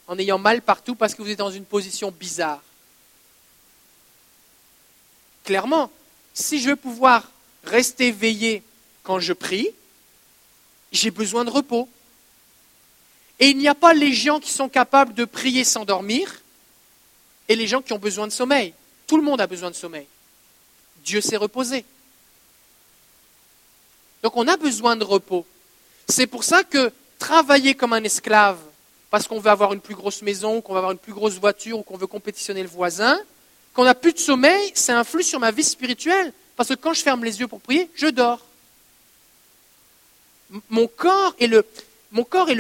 [0.07, 2.63] en ayant mal partout parce que vous êtes dans une position bizarre
[5.45, 5.91] Clairement,
[6.33, 7.31] si je veux pouvoir
[7.65, 8.63] rester veillé
[9.03, 9.69] quand je prie,
[10.91, 11.89] j'ai besoin de repos.
[13.39, 16.41] Et il n'y a pas les gens qui sont capables de prier sans dormir
[17.49, 18.73] et les gens qui ont besoin de sommeil.
[19.07, 20.07] Tout le monde a besoin de sommeil.
[21.05, 21.85] Dieu s'est reposé.
[24.23, 25.47] Donc on a besoin de repos.
[26.09, 28.59] C'est pour ça que travailler comme un esclave,
[29.11, 31.79] parce qu'on veut avoir une plus grosse maison, qu'on veut avoir une plus grosse voiture
[31.79, 33.19] ou qu'on veut compétitionner le voisin,
[33.73, 36.33] qu'on n'a plus de sommeil, ça influe sur ma vie spirituelle.
[36.57, 38.41] Parce que quand je ferme les yeux pour prier, je dors.
[40.71, 41.65] Mon corps est le,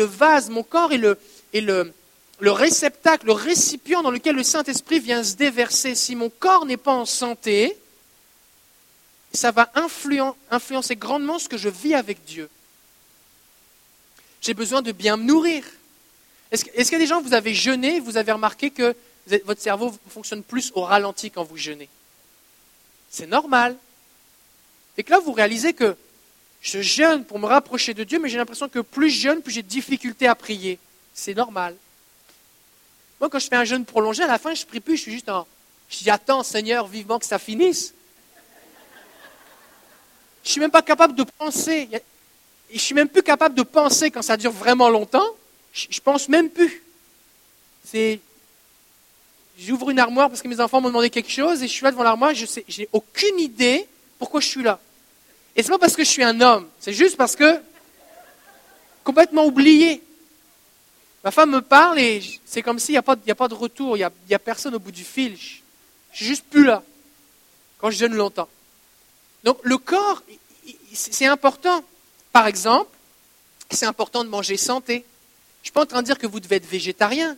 [0.04, 1.18] vase, mon corps est le
[2.40, 5.94] réceptacle, le récipient dans lequel le Saint-Esprit vient se déverser.
[5.94, 7.76] Si mon corps n'est pas en santé,
[9.32, 12.48] ça va influencer grandement ce que je vis avec Dieu.
[14.44, 15.64] J'ai besoin de bien me nourrir.
[16.50, 18.94] Est-ce qu'il y a des gens, vous avez jeûné, vous avez remarqué que
[19.46, 21.88] votre cerveau fonctionne plus au ralenti quand vous jeûnez?
[23.08, 23.74] C'est normal.
[24.98, 25.96] Et que là, vous réalisez que
[26.60, 29.50] je jeûne pour me rapprocher de Dieu, mais j'ai l'impression que plus je jeûne, plus
[29.52, 30.78] j'ai de difficultés à prier.
[31.14, 31.74] C'est normal.
[33.20, 35.02] Moi, quand je fais un jeûne prolongé, à la fin, je ne prie plus, je
[35.02, 35.46] suis juste en.
[35.88, 37.94] Je attends, Seigneur, vivement que ça finisse.
[40.42, 41.88] Je ne suis même pas capable de penser.
[42.72, 45.26] Je suis même plus capable de penser quand ça dure vraiment longtemps.
[45.72, 46.82] Je, ne pense même plus.
[47.84, 48.20] C'est.
[49.58, 51.92] J'ouvre une armoire parce que mes enfants m'ont demandé quelque chose et je suis là
[51.92, 53.86] devant l'armoire, je sais, aucune idée
[54.18, 54.80] pourquoi je suis là.
[55.54, 57.60] Et ce n'est pas parce que je suis un homme, c'est juste parce que
[59.04, 60.02] complètement oublié.
[61.22, 63.96] Ma femme me parle et c'est comme s'il n'y a, pas, a pas de retour,
[63.96, 65.36] il n'y a, a, personne au bout du fil.
[65.36, 66.82] Je, ne suis juste plus là
[67.78, 68.48] quand je jeûne longtemps.
[69.44, 70.22] Donc le corps,
[70.92, 71.84] c'est important.
[72.34, 72.90] Par exemple,
[73.70, 74.94] c'est important de manger santé.
[74.94, 77.36] Je ne suis pas en train de dire que vous devez être végétarien.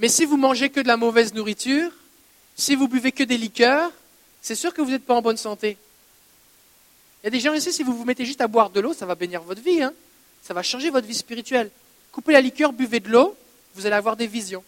[0.00, 1.92] Mais si vous mangez que de la mauvaise nourriture,
[2.56, 3.92] si vous buvez que des liqueurs,
[4.42, 5.78] c'est sûr que vous n'êtes pas en bonne santé.
[7.22, 8.94] Il y a des gens ici, si vous vous mettez juste à boire de l'eau,
[8.94, 9.80] ça va bénir votre vie.
[9.80, 9.92] Hein.
[10.42, 11.70] ça va changer votre vie spirituelle.
[12.10, 13.36] Coupez la liqueur, buvez de l'eau,
[13.76, 14.64] vous allez avoir des visions.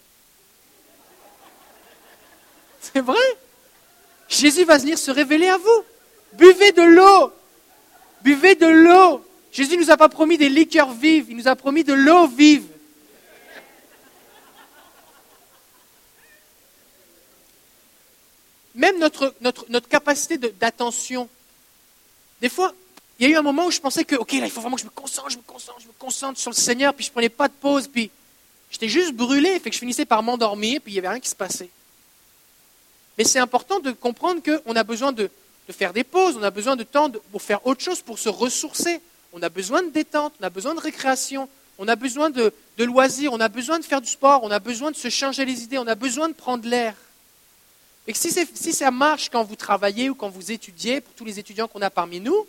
[2.80, 3.18] C'est vrai?
[4.28, 5.84] Jésus va venir se révéler à vous.
[6.34, 7.32] Buvez de l'eau.
[8.22, 9.24] Buvez de l'eau.
[9.52, 12.26] Jésus ne nous a pas promis des liqueurs vives, il nous a promis de l'eau
[12.26, 12.66] vive.
[18.74, 21.28] Même notre, notre, notre capacité d'attention.
[22.40, 22.74] Des fois,
[23.18, 24.76] il y a eu un moment où je pensais que, ok, là, il faut vraiment
[24.76, 27.12] que je me concentre, je me concentre, je me concentre sur le Seigneur, puis je
[27.12, 28.10] prenais pas de pause, puis
[28.70, 31.28] j'étais juste brûlé, fait que je finissais par m'endormir, puis il n'y avait rien qui
[31.28, 31.68] se passait.
[33.18, 35.30] Mais c'est important de comprendre qu'on a besoin de,
[35.70, 39.00] faire des pauses, on a besoin de temps pour faire autre chose, pour se ressourcer.
[39.32, 43.32] On a besoin de détente, on a besoin de récréation, on a besoin de, loisirs,
[43.32, 45.78] on a besoin de faire du sport, on a besoin de se changer les idées,
[45.78, 46.94] on a besoin de prendre l'air.
[48.06, 51.38] Et si, si ça marche quand vous travaillez ou quand vous étudiez, pour tous les
[51.38, 52.46] étudiants qu'on a parmi nous,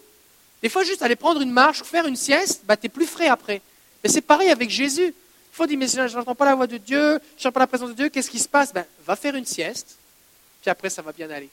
[0.64, 3.06] des fois, juste aller prendre une marche ou faire une sieste, bah, tu es plus
[3.06, 3.62] frais après.
[4.02, 5.08] Mais c'est pareil avec Jésus.
[5.08, 7.68] Il faut dire, mais je n'entends pas la voix de Dieu, je n'entends pas la
[7.68, 8.74] présence de Dieu, qu'est-ce qui se passe?
[8.74, 9.98] Ben, Va faire une sieste,
[10.62, 11.50] puis après, ça va bien aller.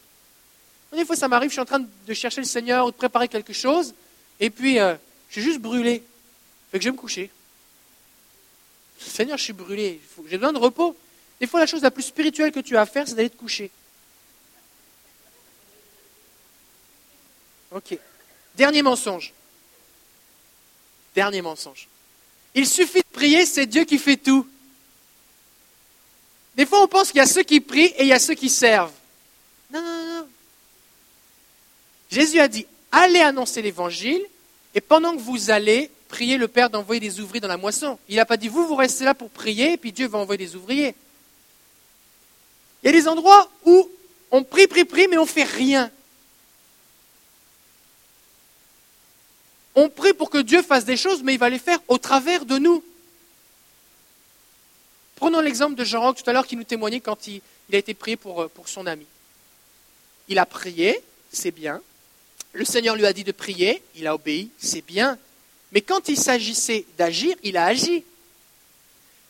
[0.92, 3.28] Des fois, ça m'arrive, je suis en train de chercher le Seigneur ou de préparer
[3.28, 3.94] quelque chose,
[4.38, 4.94] et puis euh,
[5.30, 6.02] je suis juste brûlé.
[6.70, 7.30] Fait que je vais me coucher.
[8.98, 10.96] Seigneur, je suis brûlé, j'ai besoin de repos.
[11.40, 13.36] Des fois, la chose la plus spirituelle que tu as à faire, c'est d'aller te
[13.36, 13.70] coucher.
[17.70, 17.96] Ok.
[18.56, 19.32] Dernier mensonge.
[21.14, 21.88] Dernier mensonge.
[22.54, 24.46] Il suffit de prier, c'est Dieu qui fait tout.
[26.56, 28.34] Des fois, on pense qu'il y a ceux qui prient et il y a ceux
[28.34, 28.92] qui servent.
[29.72, 30.28] Non, non, non.
[32.10, 34.22] Jésus a dit, allez annoncer l'évangile
[34.74, 37.98] et pendant que vous allez, priez le Père d'envoyer des ouvriers dans la moisson.
[38.08, 40.38] Il n'a pas dit, vous, vous restez là pour prier et puis Dieu va envoyer
[40.38, 40.94] des ouvriers.
[42.82, 43.88] Il y a des endroits où
[44.30, 45.90] on prie, prie, prie, mais on ne fait rien.
[49.74, 52.44] On prie pour que Dieu fasse des choses, mais il va les faire au travers
[52.44, 52.82] de nous.
[55.16, 57.42] Prenons l'exemple de Jean-Roch tout à l'heure qui nous témoignait quand il,
[57.72, 59.06] a été prié euh, pour son ami.
[60.28, 61.00] il a prié,
[61.32, 61.82] c'est bien.
[62.52, 65.18] Le Seigneur lui a dit de prier, il a obéi, c'est bien.
[65.72, 68.04] Mais quand il s'agissait d'agir, il a agi.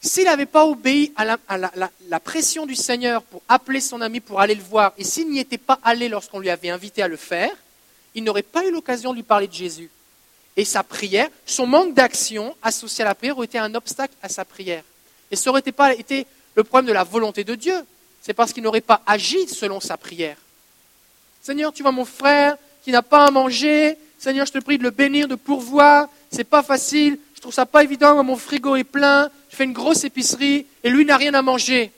[0.02, 4.54] S'il n'avait pas obéi à, la, pression du Seigneur pour appeler son ami pour aller
[4.54, 7.54] le voir, et s'il n'y était pas allé lorsqu'on lui avait invité à le faire,
[8.14, 9.90] il n'aurait pas eu l'occasion de lui parler de Jésus.
[10.56, 14.30] Et sa prière, son manque d'action associé à la prière aurait été un obstacle à
[14.30, 14.82] sa prière.
[15.30, 17.76] Et ça n'aurait pas été le problème de la volonté de Dieu,
[18.22, 20.36] c'est parce qu'il n'aurait pas agi selon sa prière.
[21.42, 24.82] Seigneur, tu vois mon frère qui n'a pas à manger, Seigneur, je te prie de
[24.82, 28.84] le bénir, de pourvoir, c'est pas facile, je trouve ça pas évident, mon frigo est
[28.84, 31.90] plein, je fais une grosse épicerie et lui n'a rien à manger.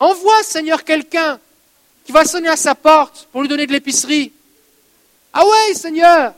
[0.00, 1.38] Envoie, Seigneur, quelqu'un
[2.04, 4.32] qui va sonner à sa porte pour lui donner de l'épicerie.
[5.32, 6.34] Ah ouais, Seigneur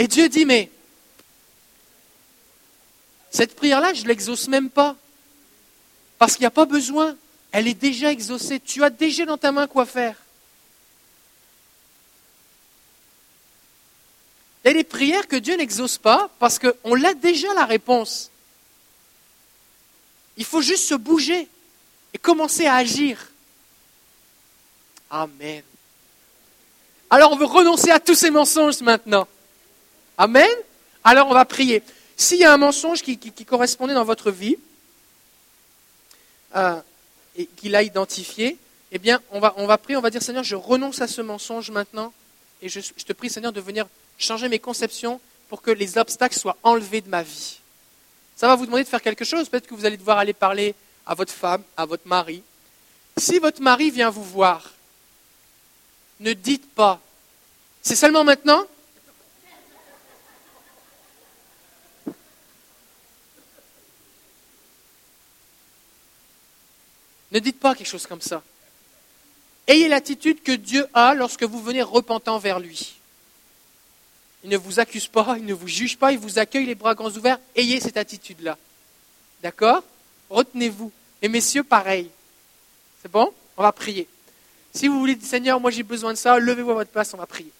[0.00, 0.70] Et Dieu dit, mais
[3.30, 4.96] cette prière-là, je ne l'exauce même pas.
[6.20, 7.16] Parce qu'il n'y a pas besoin.
[7.50, 8.60] Elle est déjà exaucée.
[8.60, 10.14] Tu as déjà dans ta main quoi faire.
[14.62, 18.30] Il y a des prières que Dieu n'exauce pas parce qu'on a déjà la réponse.
[20.36, 21.48] Il faut juste se bouger
[22.12, 23.30] et commencer à agir.
[25.10, 25.62] Amen.
[27.08, 29.26] Alors on veut renoncer à tous ces mensonges maintenant.
[30.18, 30.50] Amen.
[31.02, 31.82] Alors on va prier.
[32.14, 33.16] S'il y a un mensonge qui,
[33.46, 34.58] correspondait dans votre vie
[36.54, 38.58] et qu'il a identifié,
[38.92, 41.20] eh bien on va, on va prier, on va dire Seigneur, je renonce à ce
[41.20, 42.12] mensonge maintenant
[42.62, 43.86] et je te prie Seigneur de venir
[44.18, 47.58] changer mes conceptions pour que les obstacles soient enlevés de ma vie.
[48.36, 49.48] Ça va vous demander de faire quelque chose.
[49.48, 50.74] Peut-être que vous allez devoir aller parler
[51.04, 52.42] à votre femme, à votre mari.
[53.16, 54.70] Si votre mari vient vous voir,
[56.20, 57.00] ne dites pas,
[57.82, 58.64] c'est seulement maintenant
[67.32, 68.42] Ne dites pas quelque chose comme ça.
[69.66, 72.94] Ayez l'attitude que Dieu a lorsque vous venez repentant vers lui.
[74.42, 76.94] Il ne vous accuse pas, il ne vous juge pas, il vous accueille les bras
[76.94, 77.38] grands ouverts.
[77.54, 78.56] Ayez cette attitude-là.
[79.42, 79.82] D'accord?
[80.28, 80.90] Retenez-vous.
[81.22, 82.10] Et messieurs, pareil.
[83.02, 83.32] C'est bon?
[83.56, 84.08] On va prier.
[84.72, 87.18] Si vous voulez dire, Seigneur, moi j'ai besoin de ça, levez-vous à votre place, on
[87.18, 87.52] va prier.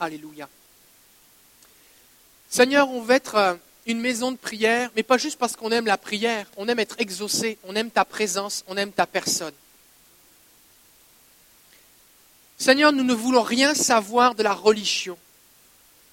[0.00, 0.48] Alléluia.
[2.48, 5.84] Seigneur, on veut être euh, une maison de prière, mais pas juste parce qu'on aime
[5.84, 9.52] la prière, on aime être exaucé, on aime ta présence, on aime ta personne.
[12.56, 15.18] Seigneur, nous ne voulons rien savoir de la religion.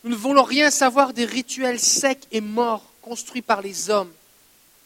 [0.04, 4.12] Nous ne voulons rien savoir des rituels secs et morts construits par les hommes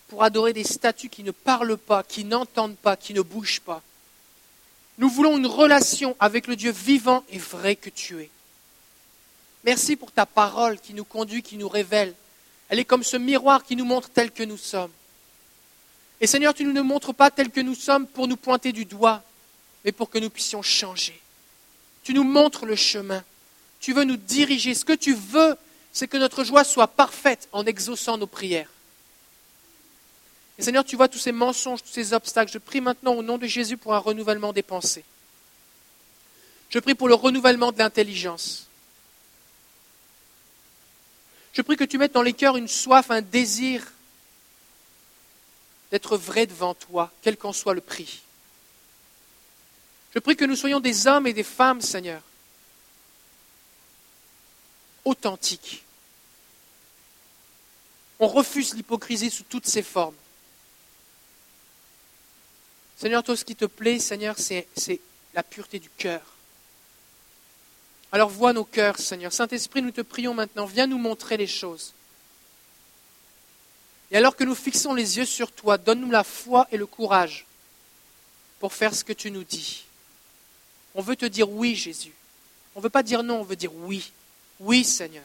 [0.10, 3.82] pour adorer des statues qui ne parlent pas, qui n'entendent pas, qui ne bougent pas.
[5.00, 8.30] Nous voulons une relation avec le Dieu vivant et vrai que tu es.
[9.64, 12.16] Merci pour ta parole qui nous conduit, qui nous révèle.
[12.70, 14.92] Elle est comme ce miroir qui nous montre tel que nous sommes.
[16.20, 18.86] Et Seigneur, tu ne nous montres pas tel que nous sommes pour nous pointer du
[18.86, 19.24] doigt,
[19.84, 21.20] mais pour que nous puissions changer.
[22.04, 23.24] Tu nous montres le chemin.
[23.80, 24.74] Tu veux nous diriger.
[24.74, 25.56] Ce que tu veux,
[25.92, 28.70] c'est que notre joie soit parfaite en exaucant nos prières.
[30.58, 32.52] Et Seigneur, tu vois tous ces mensonges, tous ces obstacles.
[32.52, 35.04] Je prie maintenant au nom de Jésus pour un renouvellement des pensées.
[36.70, 38.68] Je prie pour le renouvellement de l'intelligence.
[41.54, 43.84] Je prie que tu mettes dans les cœurs une soif, un désir
[45.92, 48.22] d'être vrai devant toi, quel qu'en soit le prix.
[50.14, 52.22] Je prie que nous soyons des hommes et des femmes, Seigneur,
[55.04, 55.84] authentiques.
[58.20, 60.16] On refuse l'hypocrisie sous toutes ses formes.
[62.98, 64.68] Seigneur, toi, ce qui te plaît, Seigneur, c'est
[65.34, 66.22] la pureté du cœur.
[68.12, 69.32] Alors vois nos cœurs, Seigneur.
[69.32, 71.94] Saint-Esprit, nous te prions maintenant, viens nous montrer les choses.
[74.12, 77.46] Et alors que nous fixons les yeux sur toi, donne-nous la foi et le courage
[78.60, 79.86] pour faire ce que tu nous dis.
[80.94, 82.12] On veut te dire oui, Jésus.
[82.76, 84.12] On ne veut pas dire non, on veut dire oui.
[84.60, 85.24] Oui, Seigneur.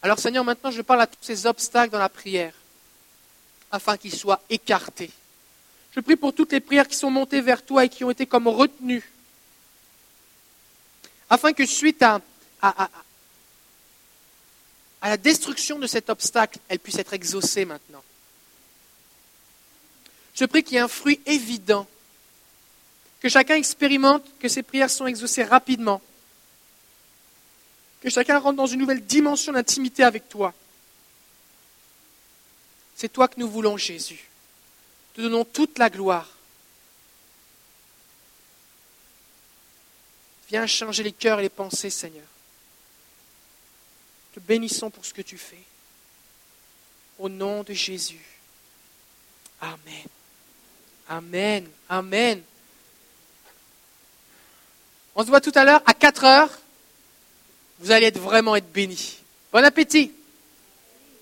[0.00, 2.54] Alors, Seigneur, maintenant, je parle à tous ces obstacles dans la prière,
[3.70, 5.10] afin qu'ils soient écartés.
[5.94, 8.24] Je prie pour toutes les prières qui sont montées vers toi et qui ont été
[8.24, 9.04] comme retenues
[11.30, 12.20] afin que suite à,
[15.02, 18.02] la destruction de cet obstacle, elle puisse être exaucée maintenant.
[20.34, 21.86] Je prie qu'il y ait un fruit évident,
[23.20, 26.00] que chacun expérimente que ces prières sont exaucées rapidement,
[28.00, 30.54] que chacun rentre dans une nouvelle dimension d'intimité avec toi.
[32.94, 34.28] C'est toi que nous voulons, Jésus.
[35.14, 36.37] te donnons toute la gloire.
[40.48, 42.24] Viens changer les cœurs et les pensées, Seigneur.
[44.34, 45.62] Te bénissons pour ce que tu fais.
[47.18, 48.24] Au nom de Jésus.
[49.60, 50.06] Amen.
[51.08, 51.68] Amen.
[51.88, 52.42] Amen.
[55.14, 56.58] On se voit tout à l'heure à 4 heures.
[57.80, 59.18] Vous allez vraiment être bénis.
[59.52, 60.12] Bon appétit.